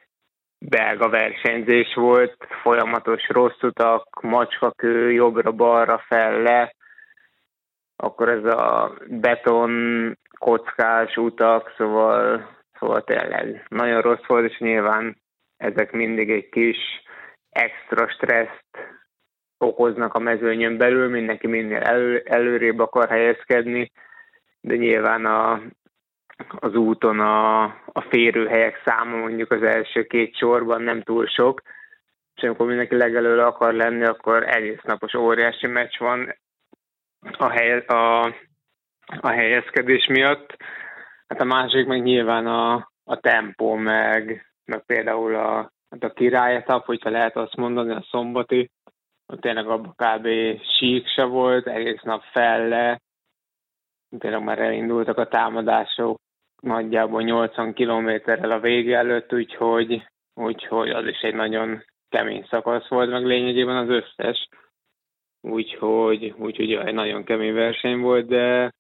[0.59, 6.75] belga versenyzés volt, folyamatos rossz utak, macskakő, jobbra-balra, felle,
[7.97, 9.73] akkor ez a beton
[10.39, 15.17] kockás utak, szóval, szóval tényleg nagyon rossz volt, és nyilván
[15.57, 16.79] ezek mindig egy kis
[17.51, 18.65] extra stresszt
[19.65, 23.93] okoznak a mezőnyön belül, mindenki minél elő, előrébb akar helyezkedni,
[24.61, 25.61] de nyilván a,
[26.59, 31.63] az úton a, a férőhelyek száma mondjuk az első két sorban nem túl sok,
[32.35, 36.35] és amikor mindenki legelőle akar lenni, akkor egész napos óriási meccs van
[37.39, 38.25] a, hely, a,
[39.21, 40.57] a helyezkedés miatt.
[41.27, 46.85] Hát a másik meg nyilván a, a tempó, meg, meg például a, hát a királyetap,
[46.85, 48.71] hogyha lehet azt mondani, a szombati,
[49.27, 50.29] tényleg abban kb.
[50.79, 53.01] sík se volt, egész nap felle,
[54.19, 56.19] tényleg már elindultak a támadások
[56.63, 63.11] nagyjából 80 kilométerrel a vége előtt, úgyhogy, úgyhogy az is egy nagyon kemény szakasz volt,
[63.11, 64.49] meg lényegében az összes.
[65.41, 68.73] Úgyhogy, úgyhogy egy nagyon kemény verseny volt, de,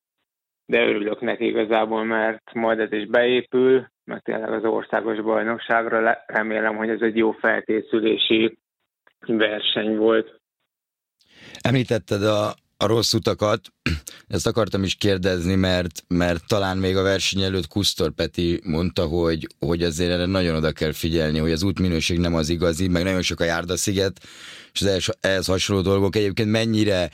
[0.66, 6.76] de örülök neki igazából, mert majd ez is beépül, meg tényleg az országos bajnokságra remélem,
[6.76, 8.58] hogy ez egy jó felkészülési
[9.26, 10.40] verseny volt.
[11.60, 13.60] Említetted a, a rossz utakat,
[14.28, 19.46] ezt akartam is kérdezni, mert, mert talán még a verseny előtt Kusztor Peti mondta, hogy,
[19.58, 23.22] hogy azért erre nagyon oda kell figyelni, hogy az útminőség nem az igazi, meg nagyon
[23.22, 24.20] sok a járdasziget,
[24.72, 27.10] és az ehhez hasonló dolgok egyébként mennyire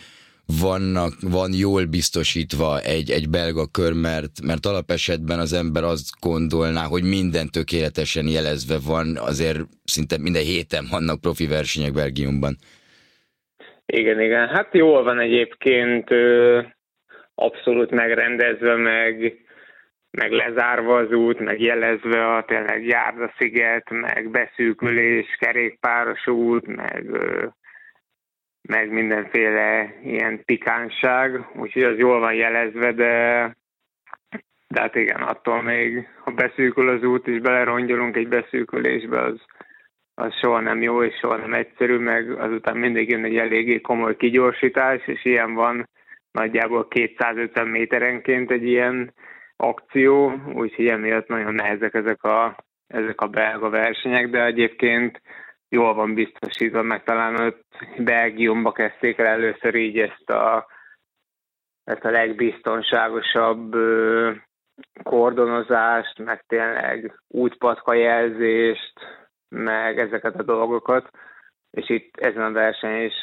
[0.61, 6.83] vannak, van jól biztosítva egy, egy belga kör, mert, mert alapesetben az ember azt gondolná,
[6.85, 12.57] hogy minden tökéletesen jelezve van, azért szinte minden héten vannak profi versenyek Belgiumban.
[13.87, 14.49] Igen, igen.
[14.49, 16.09] Hát jól van egyébként,
[17.35, 19.35] abszolút megrendezve, meg,
[20.11, 27.07] meg lezárva az út, meg jelezve a tényleg járdasziget, meg beszűkülés, kerékpáros út, meg,
[28.71, 33.13] meg mindenféle ilyen pikánság, úgyhogy az jól van jelezve, de,
[34.69, 39.41] de hát igen, attól még, ha beszűkül az út és belerongyolunk egy beszűkülésbe, az,
[40.15, 44.17] az soha nem jó és soha nem egyszerű, meg azután mindig jön egy eléggé komoly
[44.17, 45.89] kigyorsítás, és ilyen van
[46.33, 49.15] nagyjából 250 méterenként egy ilyen
[49.57, 52.57] akció, úgyhogy emiatt nagyon nehezek ezek a,
[52.87, 55.21] ezek a belga versenyek, de egyébként
[55.71, 57.65] jól van biztosítva, meg talán ott
[57.99, 60.67] Belgiumba kezdték el először így ezt a,
[61.85, 63.75] ezt a legbiztonságosabb
[65.03, 68.93] kordonozást, meg tényleg útpatka jelzést,
[69.49, 71.11] meg ezeket a dolgokat,
[71.71, 73.15] és itt ezen a verseny is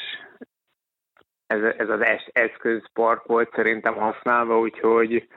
[1.48, 5.28] ez, ez az eszközpark volt szerintem használva, úgyhogy,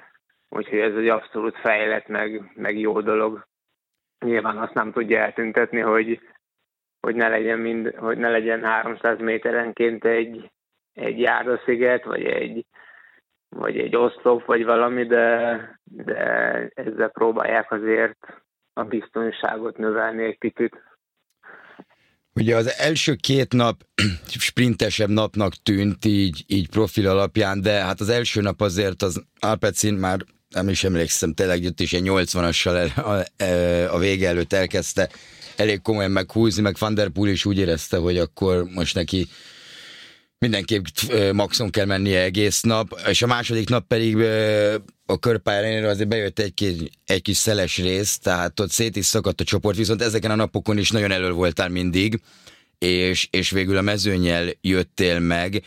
[0.49, 3.47] úgyhogy ez egy abszolút fejlett, meg, meg jó dolog.
[4.25, 6.21] Nyilván azt nem tudja eltüntetni, hogy,
[7.01, 10.51] hogy, ne, legyen mind, hogy ne legyen 300 méterenként egy,
[10.93, 12.67] egy járdasziget, vagy egy,
[13.49, 16.17] vagy egy oszlop, vagy valami, de, de
[16.75, 18.19] ezzel próbálják azért
[18.73, 20.77] a biztonságot növelni egy picit.
[22.35, 23.77] Ugye az első két nap
[24.49, 29.95] sprintesebb napnak tűnt így, így profil alapján, de hát az első nap azért az Alpecin
[29.95, 35.09] már nem is emlékszem, tényleg jött is egy 80-assal a, a vége előtt elkezdte
[35.61, 39.29] elég komolyan meghúzni, meg Van der Poel is úgy érezte, hogy akkor most neki
[40.39, 40.85] mindenképp
[41.33, 44.17] maximum kell mennie egész nap, és a második nap pedig
[45.07, 46.73] a körpályára azért bejött egy, kis,
[47.07, 50.79] egy kis szeles rész, tehát ott szét is szakadt a csoport, viszont ezeken a napokon
[50.79, 52.21] is nagyon elő voltál mindig,
[52.79, 55.63] és, és végül a mezőnyel jöttél meg.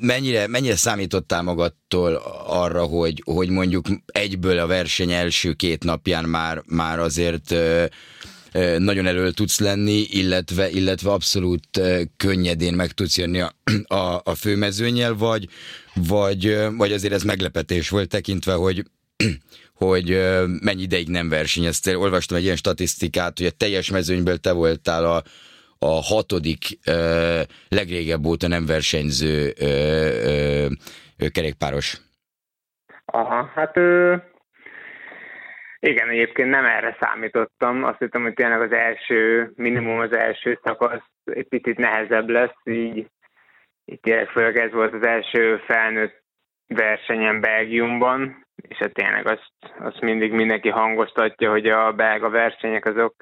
[0.00, 2.14] Mennyire, mennyire számítottál magadtól
[2.46, 7.54] arra, hogy, hogy mondjuk egyből a verseny első két napján már, már azért
[8.78, 11.80] nagyon elő tudsz lenni, illetve, illetve abszolút
[12.16, 13.52] könnyedén meg tudsz jönni a,
[13.94, 15.48] a, a főmezőnyel, vagy,
[15.94, 18.84] vagy, vagy azért ez meglepetés volt tekintve, hogy
[19.74, 20.08] hogy
[20.60, 21.96] mennyi ideig nem versenyeztél.
[21.96, 25.22] Olvastam egy ilyen statisztikát, hogy a teljes mezőnyből te voltál a,
[25.78, 30.66] a hatodik ö, legrégebb óta nem versenyző ö, ö,
[31.16, 32.00] ö, kerékpáros.
[33.04, 34.16] Aha, hát ö,
[35.80, 37.84] igen, egyébként nem erre számítottam.
[37.84, 43.06] Azt hittem, hogy tényleg az első, minimum az első szakasz egy picit nehezebb lesz, így,
[43.84, 46.22] így tényleg főleg ez volt az első felnőtt
[46.66, 53.14] versenyen Belgiumban, és hát tényleg azt, azt mindig mindenki hangoztatja, hogy a belga versenyek azok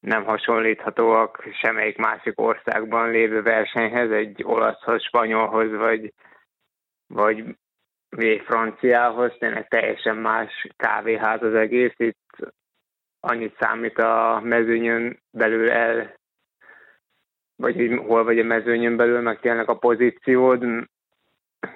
[0.00, 6.12] nem hasonlíthatóak semmelyik másik országban lévő versenyhez, egy olaszhoz, spanyolhoz, vagy,
[7.06, 7.44] vagy
[8.44, 11.94] franciához, tényleg teljesen más kávéház az egész.
[11.96, 12.36] Itt
[13.20, 16.14] annyit számít a mezőnyön belül el,
[17.56, 20.64] vagy hogy hol vagy a mezőnyön belül, meg tényleg a pozíciód,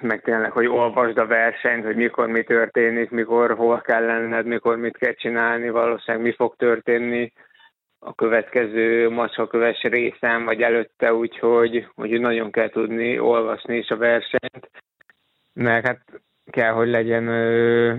[0.01, 4.77] meg tényleg, hogy olvasd a versenyt, hogy mikor mi történik, mikor hol kell lenned, mikor
[4.77, 7.33] mit kell csinálni, valószínűleg mi fog történni
[7.99, 14.69] a következő macskaköves részen, vagy előtte, úgyhogy, hogy nagyon kell tudni olvasni is a versenyt,
[15.53, 16.01] mert hát
[16.49, 17.95] kell, hogy legyen ö,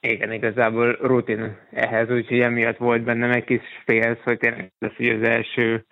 [0.00, 5.08] igen, igazából rutin ehhez, úgyhogy emiatt volt bennem egy kis félsz, hogy tényleg ez hogy
[5.08, 5.84] az első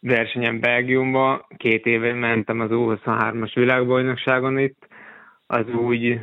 [0.00, 1.46] versenyem Belgiumban.
[1.56, 4.86] Két éve mentem az U23-as világbajnokságon itt,
[5.46, 6.20] az úgy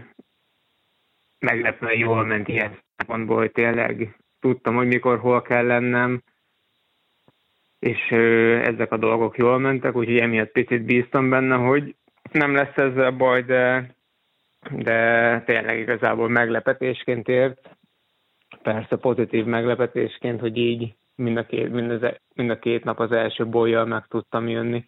[1.39, 6.21] meglepően jól ment ilyen szempontból, hogy tényleg tudtam, hogy mikor, hol kell lennem,
[7.79, 11.95] és ö, ezek a dolgok jól mentek, úgyhogy emiatt picit bíztam benne, hogy
[12.35, 13.95] nem lesz ezzel baj, de,
[14.71, 17.69] de tényleg igazából meglepetésként ért.
[18.61, 22.99] Persze pozitív meglepetésként, hogy így mind a két, mind, az, e, mind a két nap
[22.99, 24.85] az első bolyjal meg tudtam jönni.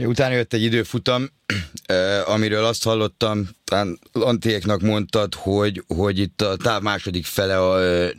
[0.00, 1.22] Utána jött egy időfutam,
[2.34, 7.78] amiről azt hallottam, talán Lantiéknak mondtad, hogy, hogy itt a táv második fele a,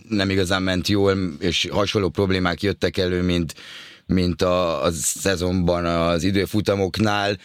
[0.09, 3.53] nem igazán ment jól, és hasonló problémák jöttek elő, mint,
[4.05, 7.35] mint a, a szezonban az időfutamoknál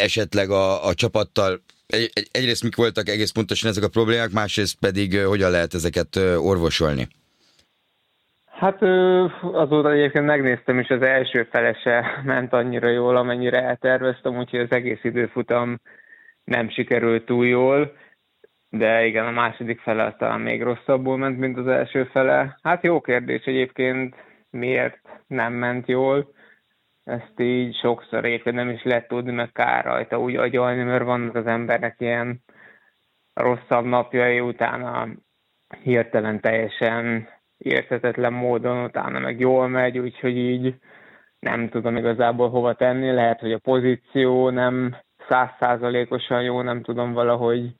[0.00, 4.78] esetleg a, a csapattal egy, egy, egyrészt mik voltak egész pontosan ezek a problémák, másrészt
[4.80, 7.08] pedig hogyan lehet ezeket orvosolni?
[8.60, 8.82] Hát
[9.52, 15.00] azóta egyébként megnéztem is, az első felese ment annyira jól, amennyire elterveztem, úgyhogy az egész
[15.04, 15.80] időfutam
[16.44, 17.92] nem sikerült túl jól,
[18.68, 22.58] de igen, a második fele talán még rosszabbul ment, mint az első fele.
[22.62, 24.14] Hát jó kérdés egyébként,
[24.50, 26.32] miért nem ment jól
[27.10, 31.34] ezt így sokszor éppen nem is lehet tudni, meg kár rajta úgy agyalni, mert vannak
[31.34, 32.42] az embernek ilyen
[33.34, 35.08] rosszabb napjai utána
[35.82, 40.74] hirtelen teljesen értetetlen módon, utána meg jól megy, úgyhogy így
[41.38, 44.96] nem tudom igazából hova tenni, lehet, hogy a pozíció nem
[45.28, 47.74] százszázalékosan jó, nem tudom valahogy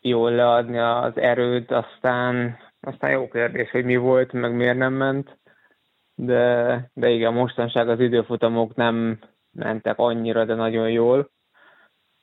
[0.00, 5.38] jól leadni az erőt, aztán, aztán jó kérdés, hogy mi volt, meg miért nem ment
[6.14, 9.18] de, de igen, mostanság az időfutamok nem
[9.52, 11.30] mentek annyira, de nagyon jól.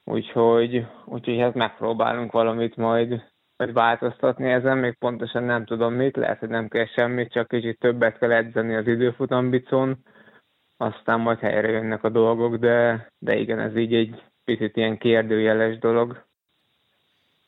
[0.03, 3.09] Úgyhogy, úgyhogy hát megpróbálunk valamit majd,
[3.57, 7.79] majd változtatni ezen, még pontosan nem tudom mit, lehet, hogy nem kell semmit, csak kicsit
[7.79, 9.97] többet kell edzeni az időfutambicon,
[10.77, 15.77] aztán majd helyre jönnek a dolgok, de, de igen, ez így egy picit ilyen kérdőjeles
[15.77, 16.25] dolog.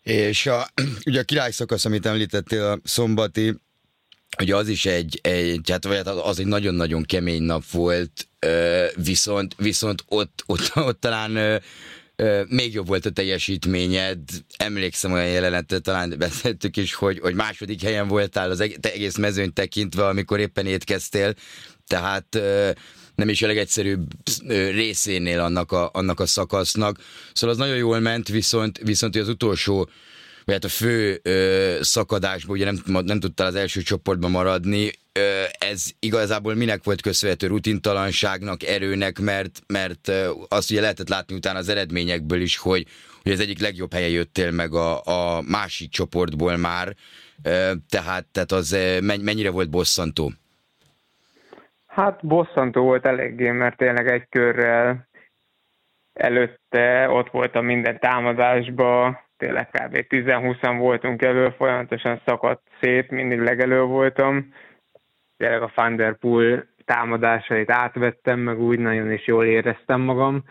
[0.02, 0.64] És a,
[1.08, 3.54] ugye a királyszakasz, amit említettél, a szombati,
[4.40, 8.28] Ugye az is egy, egy hát hát az egy nagyon-nagyon kemény nap volt,
[8.96, 11.62] viszont, viszont ott, ott, ott talán
[12.48, 14.20] még jobb volt a teljesítményed.
[14.58, 20.08] Emlékszem olyan jelenetet, talán beszéltük is, hogy, hogy második helyen voltál az egész mezőn tekintve,
[20.08, 21.34] amikor éppen étkeztél,
[21.88, 22.42] tehát
[23.16, 24.08] nem is a legegyszerűbb
[24.48, 26.98] részénél annak a, annak a szakasznak.
[27.34, 29.90] Szóval az nagyon jól ment, viszont, viszont az utolsó
[30.46, 35.44] vagy hát a fő ö, szakadásból, ugye nem, nem tudtál az első csoportban maradni, ö,
[35.60, 37.48] ez igazából minek volt köszönhető?
[37.48, 42.86] Rutintalanságnak, erőnek, mert, mert ö, azt ugye lehetett látni utána az eredményekből is, hogy,
[43.24, 46.94] hogy az egyik legjobb helye jöttél meg a, a másik csoportból már,
[47.44, 50.32] ö, tehát, tehát az mennyire volt bosszantó?
[51.88, 55.08] Hát bosszantó volt eléggé, mert tényleg egy körrel
[56.14, 60.06] előtte ott voltam minden támadásba, tényleg kb.
[60.10, 64.54] 10-20 voltunk elő, folyamatosan szakadt szét, mindig legelő voltam.
[65.38, 70.44] Tényleg a Thunderpool támadásait átvettem, meg úgy nagyon is jól éreztem magam.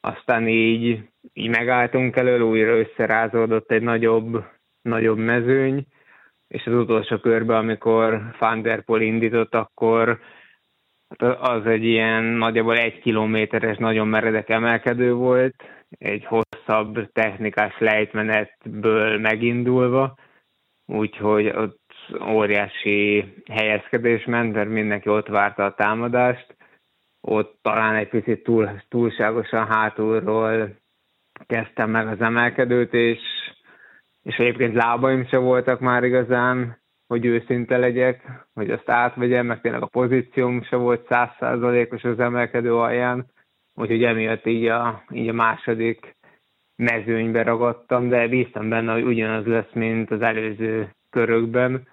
[0.00, 4.44] Aztán így, így megálltunk elő, újra összerázódott egy nagyobb,
[4.82, 5.86] nagyobb mezőny,
[6.48, 10.18] és az utolsó körben, amikor Thunderpool indított, akkor
[11.40, 15.54] az egy ilyen nagyjából egy kilométeres, nagyon meredek emelkedő volt,
[15.98, 20.18] egy hosszabb technikás lejtmenetből megindulva,
[20.86, 21.94] úgyhogy ott
[22.28, 26.56] óriási helyezkedés ment, mert mindenki ott várta a támadást.
[27.20, 30.76] Ott talán egy picit túl, túlságosan hátulról
[31.46, 33.20] kezdtem meg az emelkedőt, és,
[34.22, 39.82] és egyébként lábaim se voltak már igazán, hogy őszinte legyek, hogy azt átvegyem, meg tényleg
[39.82, 43.26] a pozícióm se volt százszázalékos az emelkedő alján,
[43.74, 46.16] úgyhogy emiatt így a, így a második
[46.76, 51.88] mezőnybe ragadtam, de bíztam benne, hogy ugyanaz lesz, mint az előző körökben,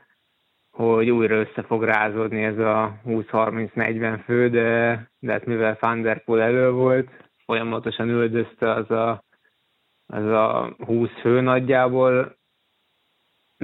[0.72, 6.72] hogy újra össze fog rázódni ez a 20-30-40 fő, de, de hát mivel Thunderpool elő
[6.72, 7.10] volt,
[7.46, 9.24] folyamatosan üldözte az a,
[10.08, 12.36] az a 20 fő nagyjából,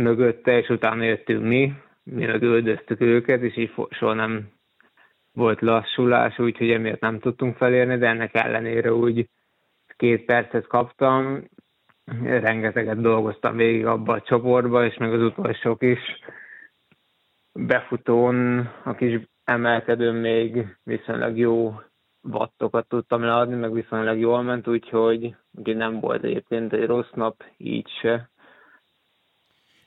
[0.01, 4.49] mögötte, és utána jöttünk mi, mi meg üldöztük őket, és így soha nem
[5.33, 9.29] volt lassulás, úgyhogy emiatt nem tudtunk felérni, de ennek ellenére úgy
[9.97, 11.43] két percet kaptam,
[12.23, 15.99] rengeteget dolgoztam végig abba a csoportba, és meg az utolsók is
[17.53, 21.73] befutón, a kis emelkedőn még viszonylag jó
[22.23, 27.43] wattokat tudtam leadni, meg viszonylag jól ment, úgyhogy, úgyhogy nem volt egyébként egy rossz nap,
[27.57, 28.29] így se.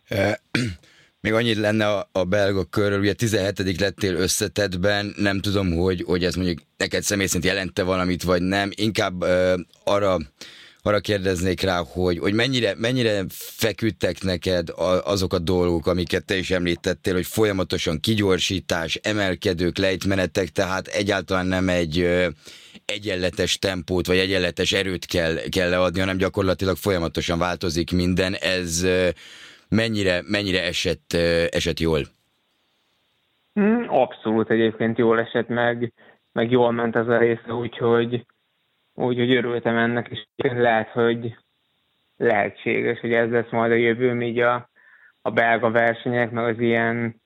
[1.20, 6.24] Még annyit lenne a, a belga körről, ugye 17 lettél összetetben, nem tudom, hogy, hogy
[6.24, 8.70] ez mondjuk neked személy szerint jelente valamit, vagy nem.
[8.74, 9.52] Inkább uh,
[9.84, 10.18] arra
[10.84, 14.68] arra kérdeznék rá, hogy, hogy mennyire, mennyire feküdtek neked
[15.04, 21.68] azok a dolgok, amiket te is említettél, hogy folyamatosan kigyorsítás, emelkedők, lejtmenetek, tehát egyáltalán nem
[21.68, 22.08] egy
[22.84, 28.34] egyenletes tempót, vagy egyenletes erőt kell, kell leadni, hanem gyakorlatilag folyamatosan változik minden.
[28.34, 28.86] Ez
[29.72, 31.12] mennyire, mennyire esett,
[31.50, 32.00] esett jól?
[33.54, 35.92] Hmm, abszolút egyébként jól esett, meg,
[36.32, 38.26] meg jól ment ez a része, úgyhogy,
[38.94, 41.36] úgyhogy örültem ennek, és lehet, hogy
[42.16, 44.68] lehetséges, hogy ez lesz majd a jövő, így a,
[45.22, 47.20] a belga versenyek, meg az ilyen,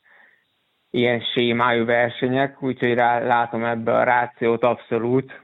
[0.90, 5.40] ilyen sémájú versenyek, úgyhogy rá, látom ebbe a rációt abszolút,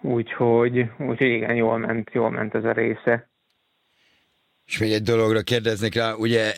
[0.00, 3.30] úgyhogy, úgyhogy igen, jól ment, jól ment ez a része.
[4.72, 6.54] És még egy dologra kérdeznék rá, ugye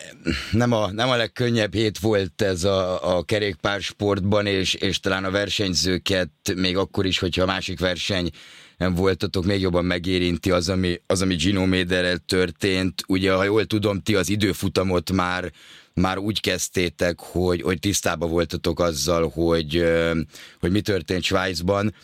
[0.51, 5.31] nem a, nem a legkönnyebb hét volt ez a, a kerékpársportban, és, és talán a
[5.31, 8.31] versenyzőket még akkor is, hogyha a másik verseny
[8.77, 13.03] nem voltatok, még jobban megérinti az, ami, az, ami Gino Méderrel történt.
[13.07, 15.53] Ugye, ha jól tudom, ti az időfutamot már,
[15.95, 19.85] már úgy kezdtétek, hogy, hogy tisztában voltatok azzal, hogy,
[20.61, 21.95] hogy mi történt Svájcban.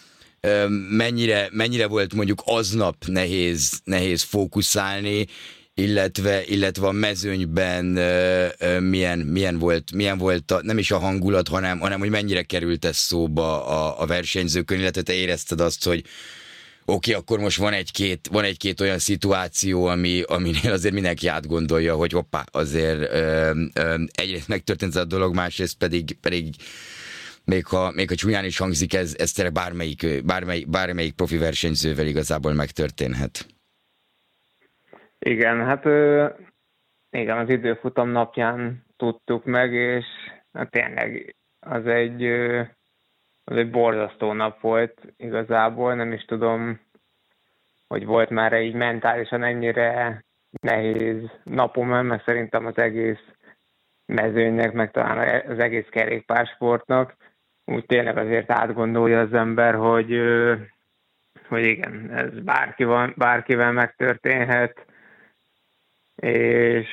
[0.91, 5.27] Mennyire, mennyire volt mondjuk aznap nehéz, nehéz fókuszálni,
[5.75, 11.49] illetve, illetve a mezőnyben ö, milyen, milyen volt, milyen volt a, nem is a hangulat,
[11.49, 16.05] hanem, hanem hogy mennyire került ez szóba a, a versenyzőkön, illetve te érezted azt, hogy
[16.85, 21.95] oké, okay, akkor most van egy-két, van egy-két olyan szituáció, ami, aminél azért mindenki átgondolja,
[21.95, 26.55] hogy hoppá, azért ö, ö, egyrészt megtörtént ez a dolog, másrészt pedig, pedig
[27.45, 32.53] még ha, még ha csúnyán is hangzik, ez, ez bármelyik, bármelyik, bármelyik profi versenyzővel igazából
[32.53, 33.47] megtörténhet.
[35.27, 35.85] Igen, hát
[37.11, 40.05] igen, az időfutam napján tudtuk meg, és
[40.53, 42.25] hát tényleg az egy,
[43.45, 46.81] az egy borzasztó nap volt igazából, nem is tudom,
[47.89, 50.23] hogy volt már így mentálisan ennyire
[50.61, 53.25] nehéz napom, mert szerintem az egész
[54.07, 57.17] mezőnynek, meg talán az egész kerékpársportnak,
[57.65, 60.21] úgy tényleg azért átgondolja az ember, hogy,
[61.49, 64.87] hogy igen, ez bárki van, bárkivel megtörténhet,
[66.21, 66.89] és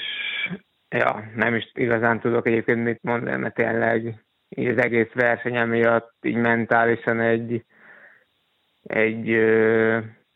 [0.90, 6.14] ja, nem is igazán tudok egyébként mit mondani, mert tényleg így az egész verseny miatt
[6.22, 7.66] így mentálisan egy,
[8.84, 9.30] egy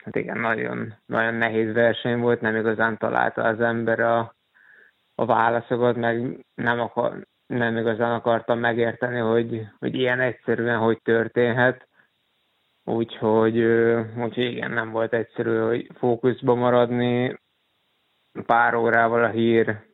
[0.04, 4.36] hát igen, nagyon, nagyon nehéz verseny volt, nem igazán találta az ember a,
[5.16, 11.88] a válaszokat, meg nem, akar, nem igazán akartam megérteni, hogy, hogy ilyen egyszerűen hogy történhet.
[12.84, 13.60] Úgyhogy,
[14.18, 17.40] úgyhogy igen, nem volt egyszerű, hogy fókuszba maradni.
[18.46, 19.90] Pár órával a hír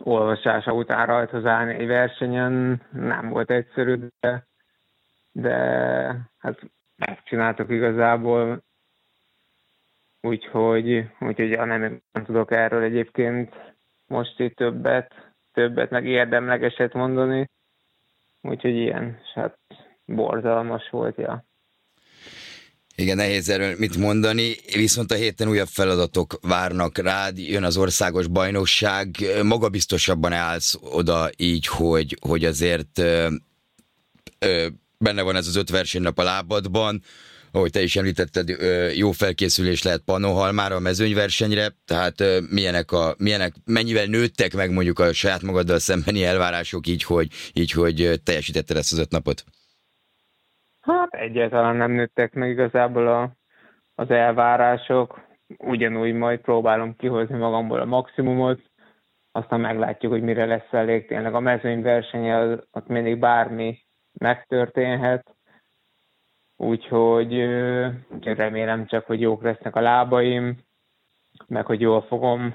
[0.00, 4.46] olvasása után rajthoz állni egy versenyen nem volt egyszerű, de,
[5.32, 5.56] de
[6.38, 6.60] hát
[6.96, 8.62] megcsináltuk igazából.
[10.20, 13.74] Úgyhogy, úgyhogy ja, nem, nem tudok erről egyébként
[14.06, 17.48] most itt többet, többet meg érdemlegeset mondani.
[18.40, 19.58] Úgyhogy ilyen, és hát
[20.04, 21.44] borzalmas volt, ja.
[22.96, 28.26] Igen, nehéz erről mit mondani, viszont a héten újabb feladatok várnak rád, jön az országos
[28.26, 33.28] bajnokság, magabiztosabban állsz oda így, hogy, hogy azért ö,
[34.38, 34.66] ö,
[34.98, 37.02] benne van ez az öt versenynap a lábadban,
[37.52, 38.56] ahogy te is említetted,
[38.94, 45.12] jó felkészülés lehet Panohalmára a mezőnyversenyre, tehát milyenek a, milyenek, mennyivel nőttek meg mondjuk a
[45.12, 49.44] saját magaddal szembeni elvárások így, hogy, így, hogy teljesítetted ezt az öt napot?
[50.82, 53.32] Hát egyáltalán nem nőttek meg igazából a,
[53.94, 55.20] az elvárások.
[55.58, 58.60] Ugyanúgy majd próbálom kihozni magamból a maximumot,
[59.32, 61.06] aztán meglátjuk, hogy mire lesz elég.
[61.06, 63.78] Tényleg a mezőnyverseny, az, ott mindig bármi
[64.12, 65.36] megtörténhet,
[66.56, 67.38] úgyhogy
[68.20, 70.58] remélem csak, hogy jók lesznek a lábaim,
[71.46, 72.54] meg hogy jól fogom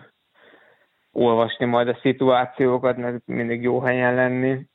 [1.11, 4.67] olvasni majd a szituációkat, meg mindig jó helyen lenni.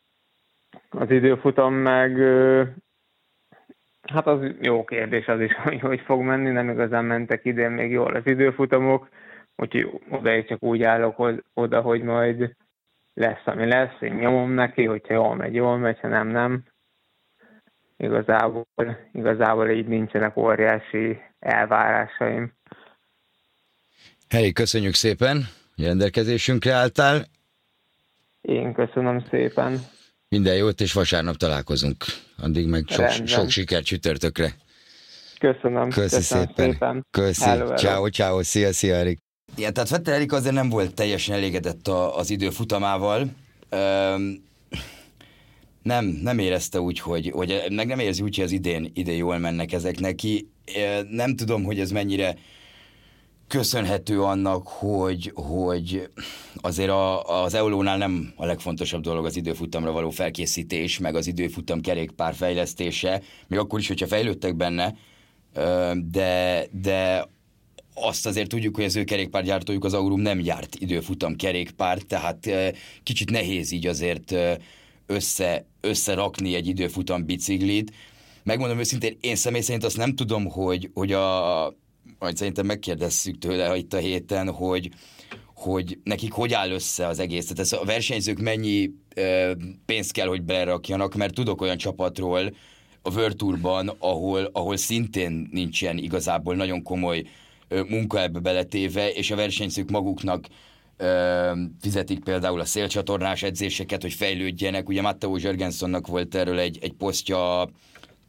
[0.90, 2.16] Az időfutam meg
[4.02, 7.90] Hát az jó kérdés az is, hogy hogy fog menni, nem igazán mentek idén még
[7.90, 9.08] jól az időfutamok,
[9.56, 12.54] úgyhogy oda csak úgy állok oda, hogy majd
[13.14, 16.64] lesz, ami lesz, én nyomom neki, hogyha jól megy, jól megy, ha nem, nem.
[17.96, 18.66] Igazából,
[19.12, 22.52] igazából így nincsenek óriási elvárásaim.
[24.28, 27.24] Hely, köszönjük szépen, rendelkezésünkre álltál.
[28.40, 29.78] Én köszönöm szépen.
[30.32, 32.04] Minden jót, és vasárnap találkozunk.
[32.38, 34.54] Addig meg sok, sok sikert csütörtökre.
[35.38, 35.88] Köszönöm.
[35.88, 36.70] Köszi köszönöm szépen.
[36.70, 37.06] szépen.
[37.10, 37.50] Köszi.
[37.76, 38.42] Ciao, ciao.
[38.42, 39.18] Szia, szia, Erik.
[39.56, 43.20] Ja, tehát Vettel Erik azért nem volt teljesen elégedett a, az időfutamával.
[43.20, 44.44] Üm,
[45.82, 49.38] nem, nem érezte úgy, hogy, hogy meg nem érzi úgy, hogy az idén, idén jól
[49.38, 50.48] mennek ezek neki.
[51.10, 52.36] Nem tudom, hogy ez mennyire
[53.52, 56.08] köszönhető annak, hogy, hogy
[56.54, 61.80] azért a, az Eulónál nem a legfontosabb dolog az időfutamra való felkészítés, meg az időfutam
[61.80, 64.94] kerékpár fejlesztése, még akkor is, hogyha fejlődtek benne,
[66.10, 67.28] de, de
[67.94, 72.48] azt azért tudjuk, hogy az ő kerékpárgyártójuk, az Aurum nem gyárt időfutam kerékpár, tehát
[73.02, 74.34] kicsit nehéz így azért
[75.06, 77.92] össze, összerakni egy időfutam biciklit.
[78.42, 81.66] Megmondom őszintén, én személy szerint azt nem tudom, hogy, hogy a,
[82.22, 84.88] majd szerintem megkérdezzük tőle itt a héten, hogy,
[85.54, 87.42] hogy nekik hogy áll össze az egész.
[87.42, 89.52] Tehát ez a versenyzők mennyi ö,
[89.86, 92.54] pénzt kell, hogy berakjanak, mert tudok olyan csapatról
[93.02, 97.22] a World Tourban, ahol, ahol szintén nincsen igazából nagyon komoly
[97.68, 100.46] ö, munka ebbe beletéve, és a versenyzők maguknak
[100.96, 104.88] ö, fizetik például a szélcsatornás edzéseket, hogy fejlődjenek.
[104.88, 107.70] Ugye Matteo Jörgensonnak volt erről egy, egy posztja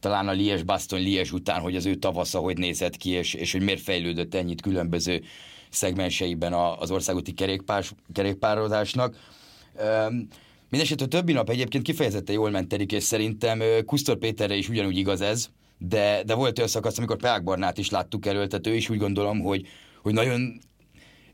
[0.04, 3.52] talán a Lies Baston Lies után, hogy az ő tavasza hogy nézett ki, és, és
[3.52, 5.22] hogy miért fejlődött ennyit különböző
[5.70, 9.16] szegmenseiben az országúti kerékpár, kerékpározásnak.
[10.68, 15.20] Mindenesetre a többi nap egyébként kifejezetten jól menterik, és szerintem Kusztor Péterre is ugyanúgy igaz
[15.20, 15.48] ez,
[15.78, 19.66] de, de volt olyan szakasz, amikor Peák Barnát is láttuk erőltető, és úgy gondolom, hogy,
[20.02, 20.60] hogy nagyon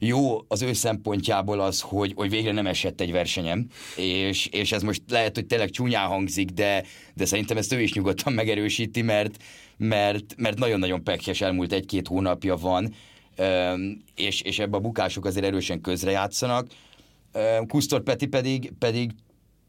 [0.02, 4.82] jó az ő szempontjából az, hogy, hogy végre nem esett egy versenyem, és, és ez
[4.82, 6.84] most lehet, hogy tényleg csúnyán hangzik, de,
[7.14, 9.36] de szerintem ezt ő is nyugodtan megerősíti, mert,
[9.76, 12.94] mert, mert nagyon-nagyon pekhes elmúlt egy-két hónapja van,
[14.14, 16.66] és, és ebbe a bukások azért erősen közrejátszanak.
[17.66, 19.10] Kusztor Peti pedig, pedig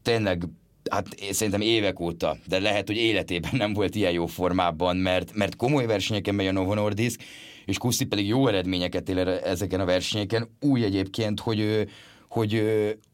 [0.02, 0.44] tényleg
[0.90, 5.56] hát szerintem évek óta, de lehet, hogy életében nem volt ilyen jó formában, mert, mert
[5.56, 7.22] komoly versenyeken megy a Novo Nordisk,
[7.64, 10.48] és Kuszi pedig jó eredményeket él ezeken a versenyeken.
[10.60, 11.86] Úgy egyébként, hogy
[12.32, 12.62] hogy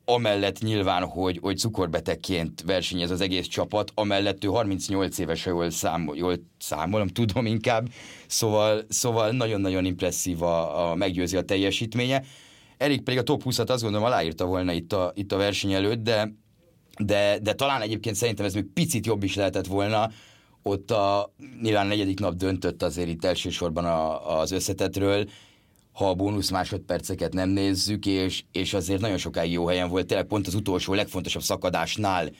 [0.05, 5.71] amellett nyilván, hogy, hogy cukorbetegként versenyez az egész csapat, amellett ő 38 éves, ha jól,
[5.71, 7.89] számol, jól számolom, tudom inkább,
[8.27, 12.23] szóval, szóval nagyon-nagyon impresszív a, a meggyőzi a teljesítménye.
[12.77, 16.03] Erik pedig a top 20-at azt gondolom aláírta volna itt a, itt a verseny előtt,
[16.03, 16.33] de,
[16.99, 20.11] de, de talán egyébként szerintem ez még picit jobb is lehetett volna,
[20.69, 25.29] ott a nyilván negyedik nap döntött azért itt elsősorban a, az összetetről,
[25.93, 30.27] ha a bónusz másodperceket nem nézzük, és, és azért nagyon sokáig jó helyen volt, tényleg
[30.27, 32.31] pont az utolsó legfontosabb szakadásnál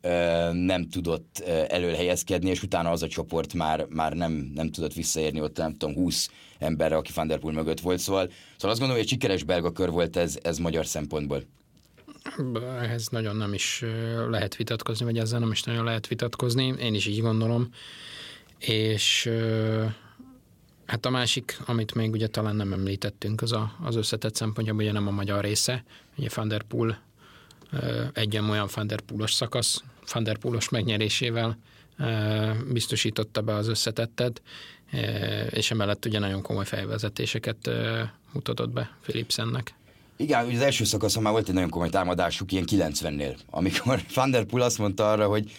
[0.00, 4.92] ö, nem tudott ö, előhelyezkedni, és utána az a csoport már, már nem, nem tudott
[4.92, 8.94] visszaérni ott, nem tudom, 20 emberre, aki Van der mögött volt, szóval, szóval azt gondolom,
[8.94, 11.42] hogy egy sikeres belga kör volt ez, ez magyar szempontból.
[12.80, 13.84] Ehhez nagyon nem is
[14.28, 16.74] lehet vitatkozni, vagy ezzel nem is nagyon lehet vitatkozni.
[16.78, 17.68] Én is így gondolom.
[18.58, 19.30] És
[20.86, 24.92] hát a másik, amit még ugye talán nem említettünk, az a, az összetett szempontjából, ugye
[24.92, 25.84] nem a magyar része.
[26.16, 27.04] Ugye Van der Poel
[28.12, 31.58] egyen olyan Van der Poolos szakasz, Van der Poolos megnyerésével
[32.72, 34.42] biztosította be az összetettet,
[35.50, 37.70] és emellett ugye nagyon komoly fejvezetéseket
[38.32, 39.74] mutatott be Philipsennek.
[40.16, 44.44] Igen, az első szakaszon már volt egy nagyon komoly támadásuk, ilyen 90-nél, amikor Van der
[44.44, 45.50] Poel azt mondta arra, hogy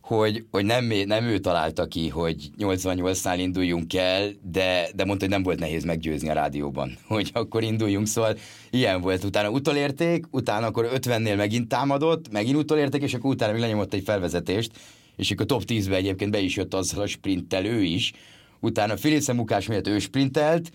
[0.00, 5.34] hogy, hogy nem, nem ő találta ki, hogy 88-nál induljunk el, de, de mondta, hogy
[5.34, 8.36] nem volt nehéz meggyőzni a rádióban, hogy akkor induljunk, szóval
[8.70, 9.24] ilyen volt.
[9.24, 14.02] Utána utolérték, utána akkor 50-nél megint támadott, megint utolérték, és akkor utána még lenyomott egy
[14.04, 14.70] felvezetést,
[15.16, 18.12] és akkor top 10-be egyébként be is jött azzal a sprinttel ő is.
[18.60, 20.70] Utána Filipsen Mukás miatt ő sprintelt,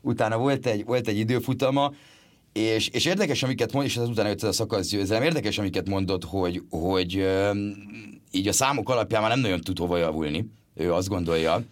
[0.00, 1.92] utána volt egy, volt egy időfutama,
[2.54, 6.62] és, és érdekes, amiket mond, és utána jött a szakasz győzelem, érdekes, amiket mondott, hogy,
[6.70, 7.26] hogy
[8.30, 11.62] így a számok alapján már nem nagyon tud hova javulni, ő azt gondolja,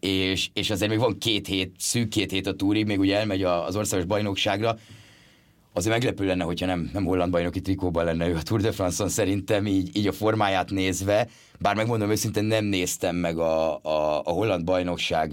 [0.00, 3.42] és, és azért még van két hét, szűk két hét a túrig, még ugye elmegy
[3.42, 4.78] az országos bajnokságra,
[5.72, 9.08] azért meglepő lenne, hogyha nem, nem holland bajnoki trikóban lenne ő a Tour de France-on
[9.08, 14.30] szerintem, így, így a formáját nézve, bár megmondom őszintén nem néztem meg a, a, a
[14.30, 15.32] holland bajnokság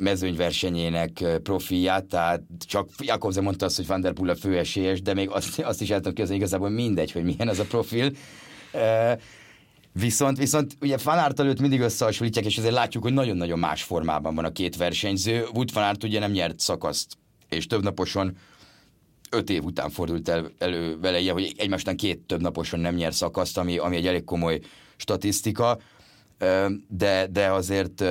[0.00, 5.28] mezőnyversenyének profilját, tehát csak Jakobsen mondta azt, hogy Van der Poel a főesélyes, de még
[5.30, 8.12] azt, azt is el tudom képzelni, igazából mindegy, hogy milyen az a profil.
[9.92, 14.44] Viszont, viszont ugye Fanart előtt mindig összehasonlítják, és ezért látjuk, hogy nagyon-nagyon más formában van
[14.44, 15.46] a két versenyző.
[15.52, 18.36] Wood Fanart ugye nem nyert szakaszt, és több naposon
[19.30, 23.14] öt év után fordult el, elő vele ilyen, hogy egymástan két több naposon nem nyer
[23.14, 24.60] szakaszt, ami, ami egy elég komoly
[24.96, 25.78] statisztika,
[26.88, 28.04] de, de azért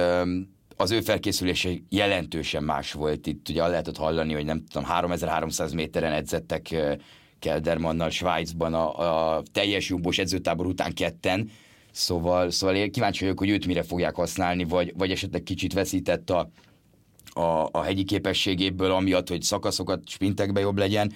[0.81, 3.27] az ő felkészülése jelentősen más volt.
[3.27, 6.75] Itt ugye lehetett hallani, hogy nem tudom, 3300 méteren edzettek
[7.39, 11.49] Keldermannal Svájcban a, a teljes jumbos edzőtábor után ketten,
[11.91, 16.29] szóval, szóval én kíváncsi vagyok, hogy őt mire fogják használni, vagy, vagy esetleg kicsit veszített
[16.29, 16.49] a,
[17.33, 21.13] a, a hegyi képességéből, amiatt, hogy szakaszokat sprintekbe jobb legyen.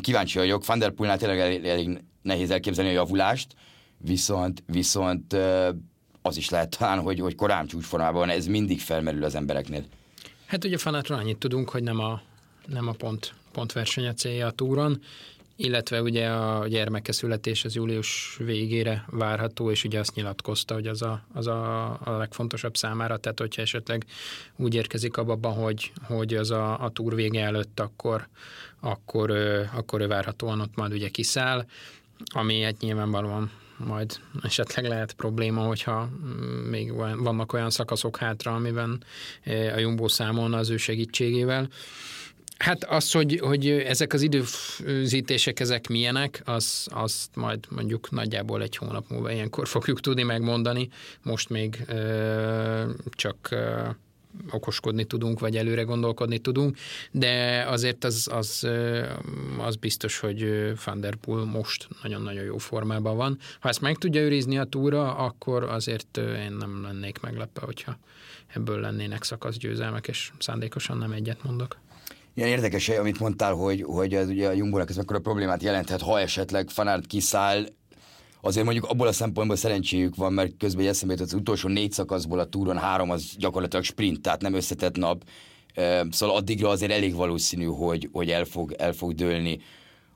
[0.00, 3.54] Kíváncsi vagyok, Van der Poelnál tényleg elég, elég nehéz elképzelni a javulást,
[3.98, 5.36] viszont, viszont
[6.26, 9.84] az is lehet talán, hogy, hogy korán csúcsformában ez mindig felmerül az embereknél.
[10.46, 12.20] Hát ugye fanátról annyit tudunk, hogy nem a,
[12.66, 15.00] nem a pont, pontverseny a célja a túron,
[15.56, 21.02] illetve ugye a gyermeke születés az július végére várható, és ugye azt nyilatkozta, hogy az
[21.02, 24.04] a, az a, a legfontosabb számára, tehát hogyha esetleg
[24.56, 28.28] úgy érkezik abban, hogy, hogy az a, a túr vége előtt, akkor,
[28.80, 29.30] akkor,
[29.74, 31.66] akkor ő várhatóan ott majd ugye kiszáll,
[32.24, 36.08] ami egy nyilvánvalóan majd esetleg lehet probléma, hogyha
[36.70, 39.04] még vannak olyan szakaszok hátra, amiben
[39.74, 41.68] a Jumbo számolna az ő segítségével.
[42.58, 48.76] Hát az, hogy, hogy ezek az időzítések, ezek milyenek, az, azt majd mondjuk nagyjából egy
[48.76, 50.88] hónap múlva ilyenkor fogjuk tudni megmondani.
[51.22, 53.88] Most még ö, csak ö,
[54.50, 56.76] okoskodni tudunk, vagy előre gondolkodni tudunk,
[57.10, 58.68] de azért az, az,
[59.58, 63.38] az biztos, hogy Van der Poel most nagyon-nagyon jó formában van.
[63.60, 67.98] Ha ezt meg tudja őrizni a túra, akkor azért én nem lennék meglepve, hogyha
[68.54, 71.78] ebből lennének szakaszgyőzelmek, és szándékosan nem egyet mondok.
[72.34, 76.20] Ilyen érdekes, amit mondtál, hogy, hogy az, ugye a Jumbo-nak ez mekkora problémát jelenthet, ha
[76.20, 77.66] esetleg Fanart kiszáll,
[78.40, 82.38] azért mondjuk abból a szempontból szerencséjük van, mert közben eszembe jutott az utolsó négy szakaszból
[82.38, 85.24] a túron három az gyakorlatilag sprint, tehát nem összetett nap.
[86.10, 89.60] Szóval addigra azért elég valószínű, hogy, hogy el, fog, el fog dőlni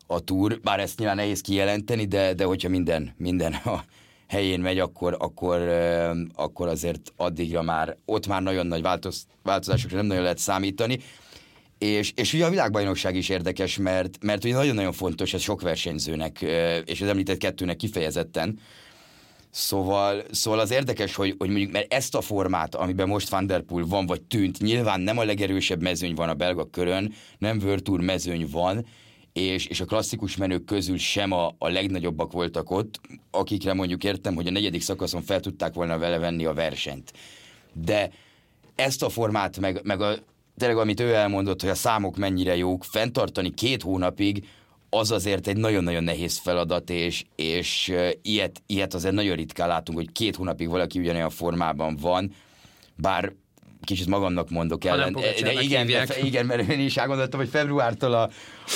[0.07, 3.85] a túr, bár ezt nyilván nehéz kijelenteni, de, de hogyha minden, minden a
[4.29, 5.59] helyén megy, akkor, akkor,
[6.35, 10.99] akkor azért addigra már ott már nagyon nagy változ, változásokra nem nagyon lehet számítani.
[11.81, 16.41] És, és ugye a világbajnokság is érdekes, mert, mert ugye nagyon-nagyon fontos ez sok versenyzőnek,
[16.85, 18.59] és az említett kettőnek kifejezetten.
[19.51, 23.61] Szóval, szóval az érdekes, hogy, hogy mondjuk, mert ezt a formát, amiben most Van Der
[23.61, 28.01] Poel van, vagy tűnt, nyilván nem a legerősebb mezőny van a belga körön, nem Virtuur
[28.01, 28.87] mezőny van,
[29.33, 33.01] és, és a klasszikus menők közül sem a, a legnagyobbak voltak ott,
[33.31, 37.13] akikre mondjuk értem, hogy a negyedik szakaszon fel tudták volna vele venni a versenyt.
[37.73, 38.11] De
[38.75, 40.15] ezt a formát, meg, meg a,
[40.61, 44.49] tényleg amit ő elmondott, hogy a számok mennyire jók, fenntartani két hónapig,
[44.91, 47.93] az azért egy nagyon-nagyon nehéz feladat, és, és
[48.23, 52.33] ilyet, ilyet azért nagyon ritkán látunk, hogy két hónapig valaki ugyanolyan formában van,
[52.95, 53.33] bár
[53.85, 55.13] kicsit magamnak mondok ellen.
[55.13, 58.31] De igen, de, igen, mert én is elgondoltam, hogy februártól a,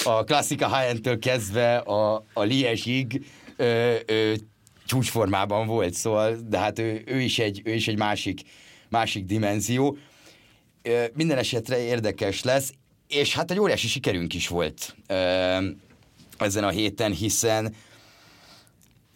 [0.05, 3.27] a klasszika high kezdve a, a Liesig
[3.57, 4.33] ö, ö,
[4.87, 8.41] csúcsformában volt, szóval, de hát ő, ő, is egy, ő is egy másik,
[8.89, 9.97] másik dimenzió
[11.15, 12.73] minden esetre érdekes lesz,
[13.09, 14.97] és hát egy óriási sikerünk is volt
[16.39, 17.75] ezen a héten, hiszen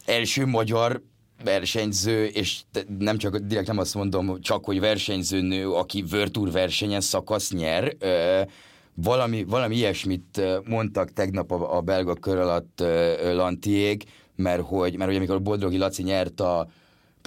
[0.05, 1.03] első magyar
[1.45, 2.61] versenyző, és
[2.99, 7.97] nem csak direkt nem azt mondom, csak hogy versenyző nő, aki Tour versenyen szakasz nyer,
[8.95, 12.83] valami, valami ilyesmit mondtak tegnap a, a belga kör alatt
[13.23, 14.05] Lantiég,
[14.37, 16.69] mert hogy, mert hogy amikor Boldrogi Laci nyert a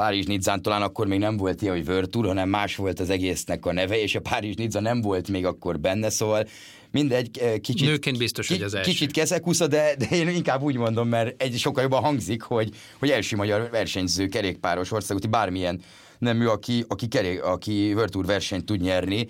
[0.02, 3.66] Párizs Nizzán talán akkor még nem volt ilyen, hogy Tour, hanem más volt az egésznek
[3.66, 6.48] a neve, és a Párizs Nizza nem volt még akkor benne, szóval
[6.92, 7.88] mindegy, kicsit...
[7.88, 8.92] Nőként biztos, ki, hogy az első.
[8.92, 13.10] Kicsit keszekusza, de, de én inkább úgy mondom, mert egy sokkal jobban hangzik, hogy, hogy
[13.10, 15.82] első magyar versenyző, kerékpáros országúti, bármilyen
[16.18, 19.30] nemű, aki, aki, kerék, aki World Tour versenyt tud nyerni,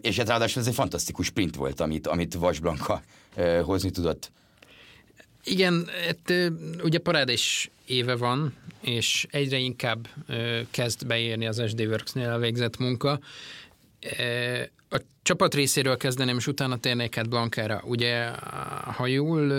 [0.00, 3.02] és hát ráadásul ez egy fantasztikus sprint volt, amit, amit Vas Blanka
[3.62, 4.30] hozni tudott.
[5.44, 6.32] Igen, hát,
[6.82, 10.08] ugye parádés éve van, és egyre inkább
[10.70, 13.20] kezd beérni az SD Works-nél a végzett munka.
[14.90, 17.82] A csapat részéről kezdeném, és utána térnék át Blankára.
[17.84, 18.28] Ugye,
[18.96, 19.52] ha jól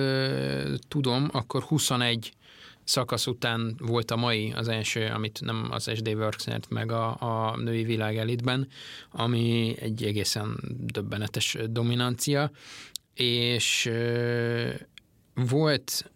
[0.88, 2.34] tudom, akkor 21
[2.84, 7.58] szakasz után volt a mai az első, amit nem az SD Works meg a, a
[7.58, 8.68] női világ elitben,
[9.12, 12.52] ami egy egészen döbbenetes dominancia,
[13.14, 13.90] és
[15.34, 16.12] volt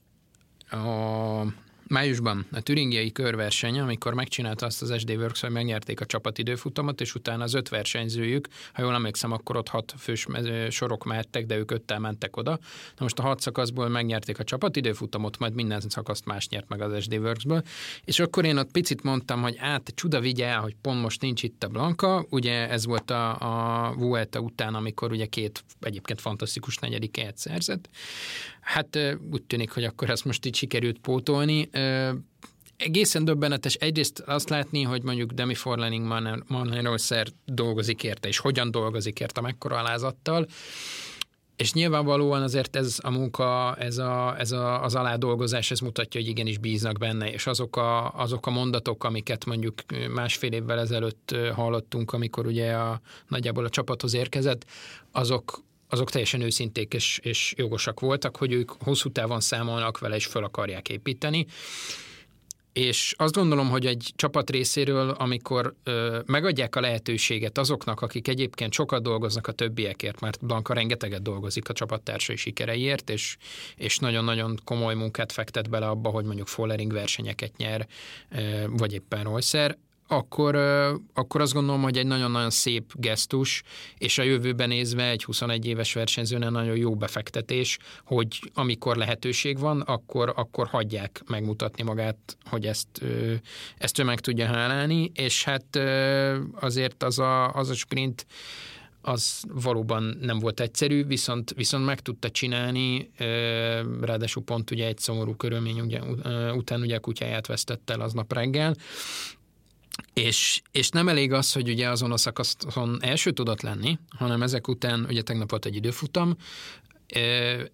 [0.70, 1.44] a
[1.88, 7.16] májusban a türingiai körverseny, amikor megcsinálta azt az SD Works, hogy megnyerték a csapatidőfutamot, és
[7.16, 10.28] utána az öt versenyzőjük, ha jól emlékszem, akkor ott hat fős
[10.70, 12.52] sorok mehettek, de ők öttel mentek oda.
[12.52, 17.04] Na most a hat szakaszból megnyerték a csapatidőfutamot, majd minden szakaszt más nyert meg az
[17.04, 17.62] SD Worksből,
[18.04, 21.44] és akkor én ott picit mondtam, hogy át, csuda vigye el, hogy pont most nincs
[21.44, 26.78] itt a Blanka, ugye ez volt a, a Vuelta után, amikor ugye két egyébként fantasztikus
[26.78, 27.90] negyedik helyet szerzett.
[28.66, 31.70] Hát úgy tűnik, hogy akkor ezt most így sikerült pótolni.
[32.78, 36.06] Egészen döbbenetes egyrészt azt látni, hogy mondjuk Demi Forlening
[36.48, 40.48] Mannerosser dolgozik érte, és hogyan dolgozik érte, mekkora alázattal.
[41.56, 46.30] És nyilvánvalóan azért ez a munka, ez, a, ez a, az aládolgozás, ez mutatja, hogy
[46.30, 49.74] igenis bíznak benne, és azok a, azok a mondatok, amiket mondjuk
[50.14, 54.66] másfél évvel ezelőtt hallottunk, amikor ugye a, nagyjából a csapathoz érkezett,
[55.12, 60.26] azok, azok teljesen őszinték és, és jogosak voltak, hogy ők hosszú távon számolnak vele, és
[60.26, 61.46] föl akarják építeni.
[62.76, 68.74] És azt gondolom, hogy egy csapat részéről, amikor ö, megadják a lehetőséget azoknak, akik egyébként
[68.74, 73.38] sokat dolgoznak a többiekért, mert Blanka rengeteget dolgozik a csapattársai sikereiért, és,
[73.76, 77.88] és nagyon-nagyon komoly munkát fektet bele abba, hogy mondjuk Follering versenyeket nyer,
[78.32, 79.78] ö, vagy éppen Reusser,
[80.08, 80.56] akkor,
[81.14, 83.64] akkor azt gondolom, hogy egy nagyon-nagyon szép gesztus,
[83.98, 89.82] és a jövőben nézve egy 21 éves versenyzőnek nagyon jó befektetés, hogy amikor lehetőség van,
[89.82, 93.02] akkor, akkor hagyják megmutatni magát, hogy ezt,
[93.78, 95.80] ezt ő meg tudja hálálni, és hát
[96.60, 98.26] azért az a, az a sprint
[99.08, 103.12] az valóban nem volt egyszerű, viszont, viszont meg tudta csinálni,
[104.02, 106.02] ráadásul pont ugye egy szomorú körülmény ugye,
[106.52, 108.76] után ugye a kutyáját vesztette el aznap reggel,
[110.14, 114.68] és, és nem elég az, hogy ugye azon a szakaszon első tudott lenni, hanem ezek
[114.68, 116.36] után, ugye tegnap volt egy időfutam,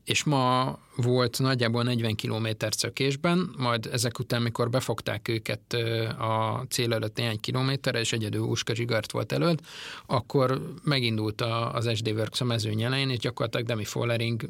[0.03, 5.73] és ma volt nagyjából 40 km szökésben, majd ezek után, mikor befogták őket
[6.19, 9.59] a cél előtt néhány kilométerre, és egyedül Uska Zsigart volt előtt,
[10.05, 14.49] akkor megindult az SD Works a mezőny elején, és gyakorlatilag Demi Follering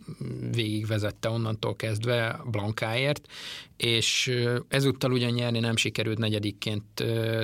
[0.51, 3.27] végigvezette onnantól kezdve Blankáért,
[3.77, 4.31] és
[4.67, 6.83] ezúttal ugyan nyerni nem sikerült negyedikként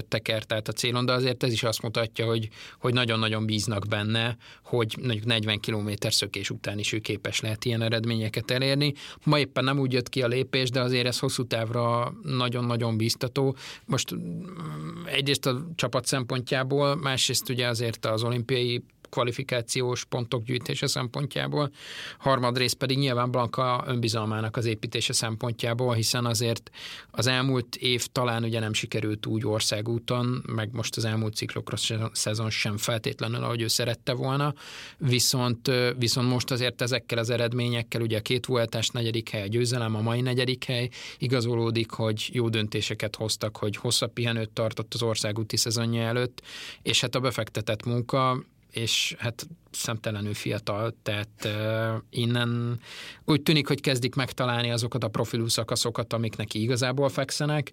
[0.08, 4.38] tekert át a célon, de azért ez is azt mutatja, hogy, hogy nagyon-nagyon bíznak benne,
[4.64, 8.94] hogy mondjuk 40 km szökés után is ő képes lehet ilyen eredményeket elérni.
[9.24, 13.56] Ma éppen nem úgy jött ki a lépés, de azért ez hosszú távra nagyon-nagyon biztató.
[13.86, 21.72] Most mm, egyrészt a csapat szempontjából, másrészt ugye azért az olimpiai kvalifikációs pontok gyűjtése szempontjából,
[22.18, 26.72] harmadrészt pedig nyilván Blanka önbizalmának az építése szempontjából, hiszen azért
[27.12, 32.50] az elmúlt év talán ugye nem sikerült úgy országúton, meg most az elmúlt ciklokros szezon
[32.50, 34.54] sem feltétlenül, ahogy ő szerette volna,
[34.98, 39.96] viszont, viszont most azért ezekkel az eredményekkel, ugye a két vueltás negyedik hely, a győzelem,
[39.96, 45.58] a mai negyedik hely, igazolódik, hogy jó döntéseket hoztak, hogy hosszabb pihenőt tartott az országúti
[45.58, 46.42] szezonja előtt,
[46.82, 52.80] és hát a befektetett munka és hát szemtelenül fiatal, tehát uh, innen
[53.26, 57.72] úgy tűnik, hogy kezdik megtalálni azokat a profilú szakaszokat, amik neki igazából fekszenek,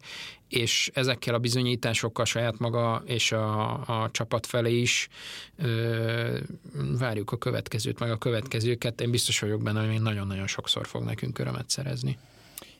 [0.48, 5.08] és ezekkel a bizonyításokkal saját maga és a, a csapat felé is
[5.58, 6.38] uh,
[6.98, 9.00] várjuk a következőt, meg a következőket.
[9.00, 12.18] Én biztos vagyok benne, hogy még nagyon-nagyon sokszor fog nekünk örömet szerezni.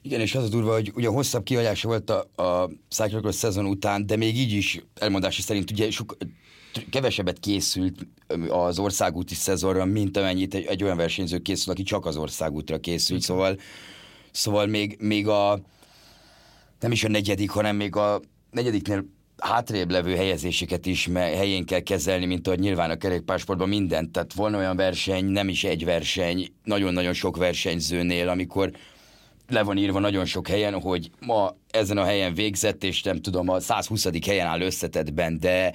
[0.03, 2.71] Igen, és az a durva, hogy ugye hosszabb kihagyása volt a, a
[3.31, 6.17] szezon után, de még így is elmondási szerint ugye sok,
[6.91, 8.07] kevesebbet készült
[8.49, 13.21] az országúti szezonra, mint amennyit egy, egy olyan versenyző készül, aki csak az országútra készült,
[13.21, 13.59] szóval,
[14.31, 15.61] szóval még, még a
[16.81, 18.21] nem is a negyedik, hanem még a
[18.51, 19.05] negyediknél
[19.39, 24.13] hátrébb levő helyezéseket is helyén kell kezelni, mint ahogy nyilván a kerékpársportban mindent.
[24.13, 28.71] Tehát volna olyan verseny, nem is egy verseny, nagyon-nagyon sok versenyzőnél, amikor
[29.49, 33.49] le van írva nagyon sok helyen, hogy ma ezen a helyen végzett, és nem tudom,
[33.49, 34.27] a 120.
[34.27, 35.75] helyen áll összetettben, de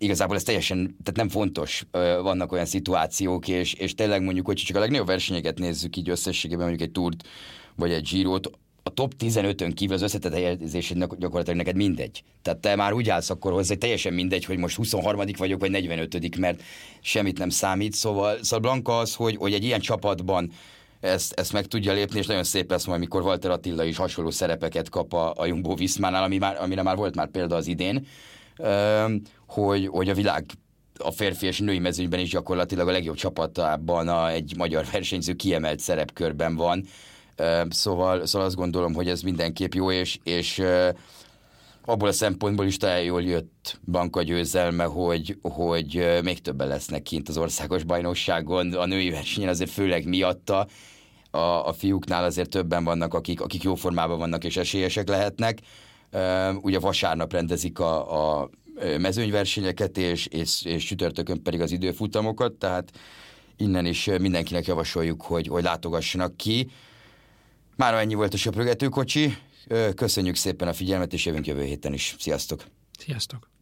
[0.00, 1.86] igazából ez teljesen, tehát nem fontos,
[2.22, 6.66] vannak olyan szituációk, és, és tényleg mondjuk, hogy csak a legnagyobb versenyeket nézzük így összességében,
[6.66, 7.28] mondjuk egy túrt,
[7.74, 8.50] vagy egy zsírót,
[8.82, 12.22] a top 15-ön kívül az összetett helyezésednek gyakorlatilag neked mindegy.
[12.42, 15.70] Tehát te már úgy állsz akkor hozzá, hogy teljesen mindegy, hogy most 23 vagyok, vagy
[15.70, 16.62] 45 mert
[17.00, 17.92] semmit nem számít.
[17.92, 20.52] Szóval, szóval Blanka az, hogy, hogy egy ilyen csapatban
[21.00, 24.30] ezt, ezt meg tudja lépni, és nagyon szép lesz majd, mikor Walter Attila is hasonló
[24.30, 28.06] szerepeket kap a, a Jumbo Viszmánál, ami már, amire már volt már példa az idén,
[29.50, 30.44] hogy, hogy a világ
[30.98, 35.80] a férfi és női mezőnyben is gyakorlatilag a legjobb csapatában a, egy magyar versenyző kiemelt
[35.80, 36.86] szerepkörben van.
[37.68, 40.62] Szóval, szóval azt gondolom, hogy ez mindenképp jó, és, és
[41.84, 47.28] abból a szempontból is talán jól jött Banka győzelme, hogy, hogy még többen lesznek kint
[47.28, 50.66] az országos bajnokságon, a női versenyen azért főleg miatta,
[51.30, 55.58] a, a fiúknál azért többen vannak, akik, akik jó formában vannak és esélyesek lehetnek.
[56.60, 58.50] Ugye vasárnap rendezik a, a
[58.98, 62.90] mezőnyversenyeket, és, és, és csütörtökön pedig az időfutamokat, tehát
[63.56, 66.70] innen is mindenkinek javasoljuk, hogy, hogy látogassanak ki.
[67.76, 69.36] Már ennyi volt a söprögetőkocsi.
[69.94, 72.16] Köszönjük szépen a figyelmet, és jövünk jövő héten is.
[72.18, 72.64] Sziasztok!
[72.98, 73.59] Sziasztok!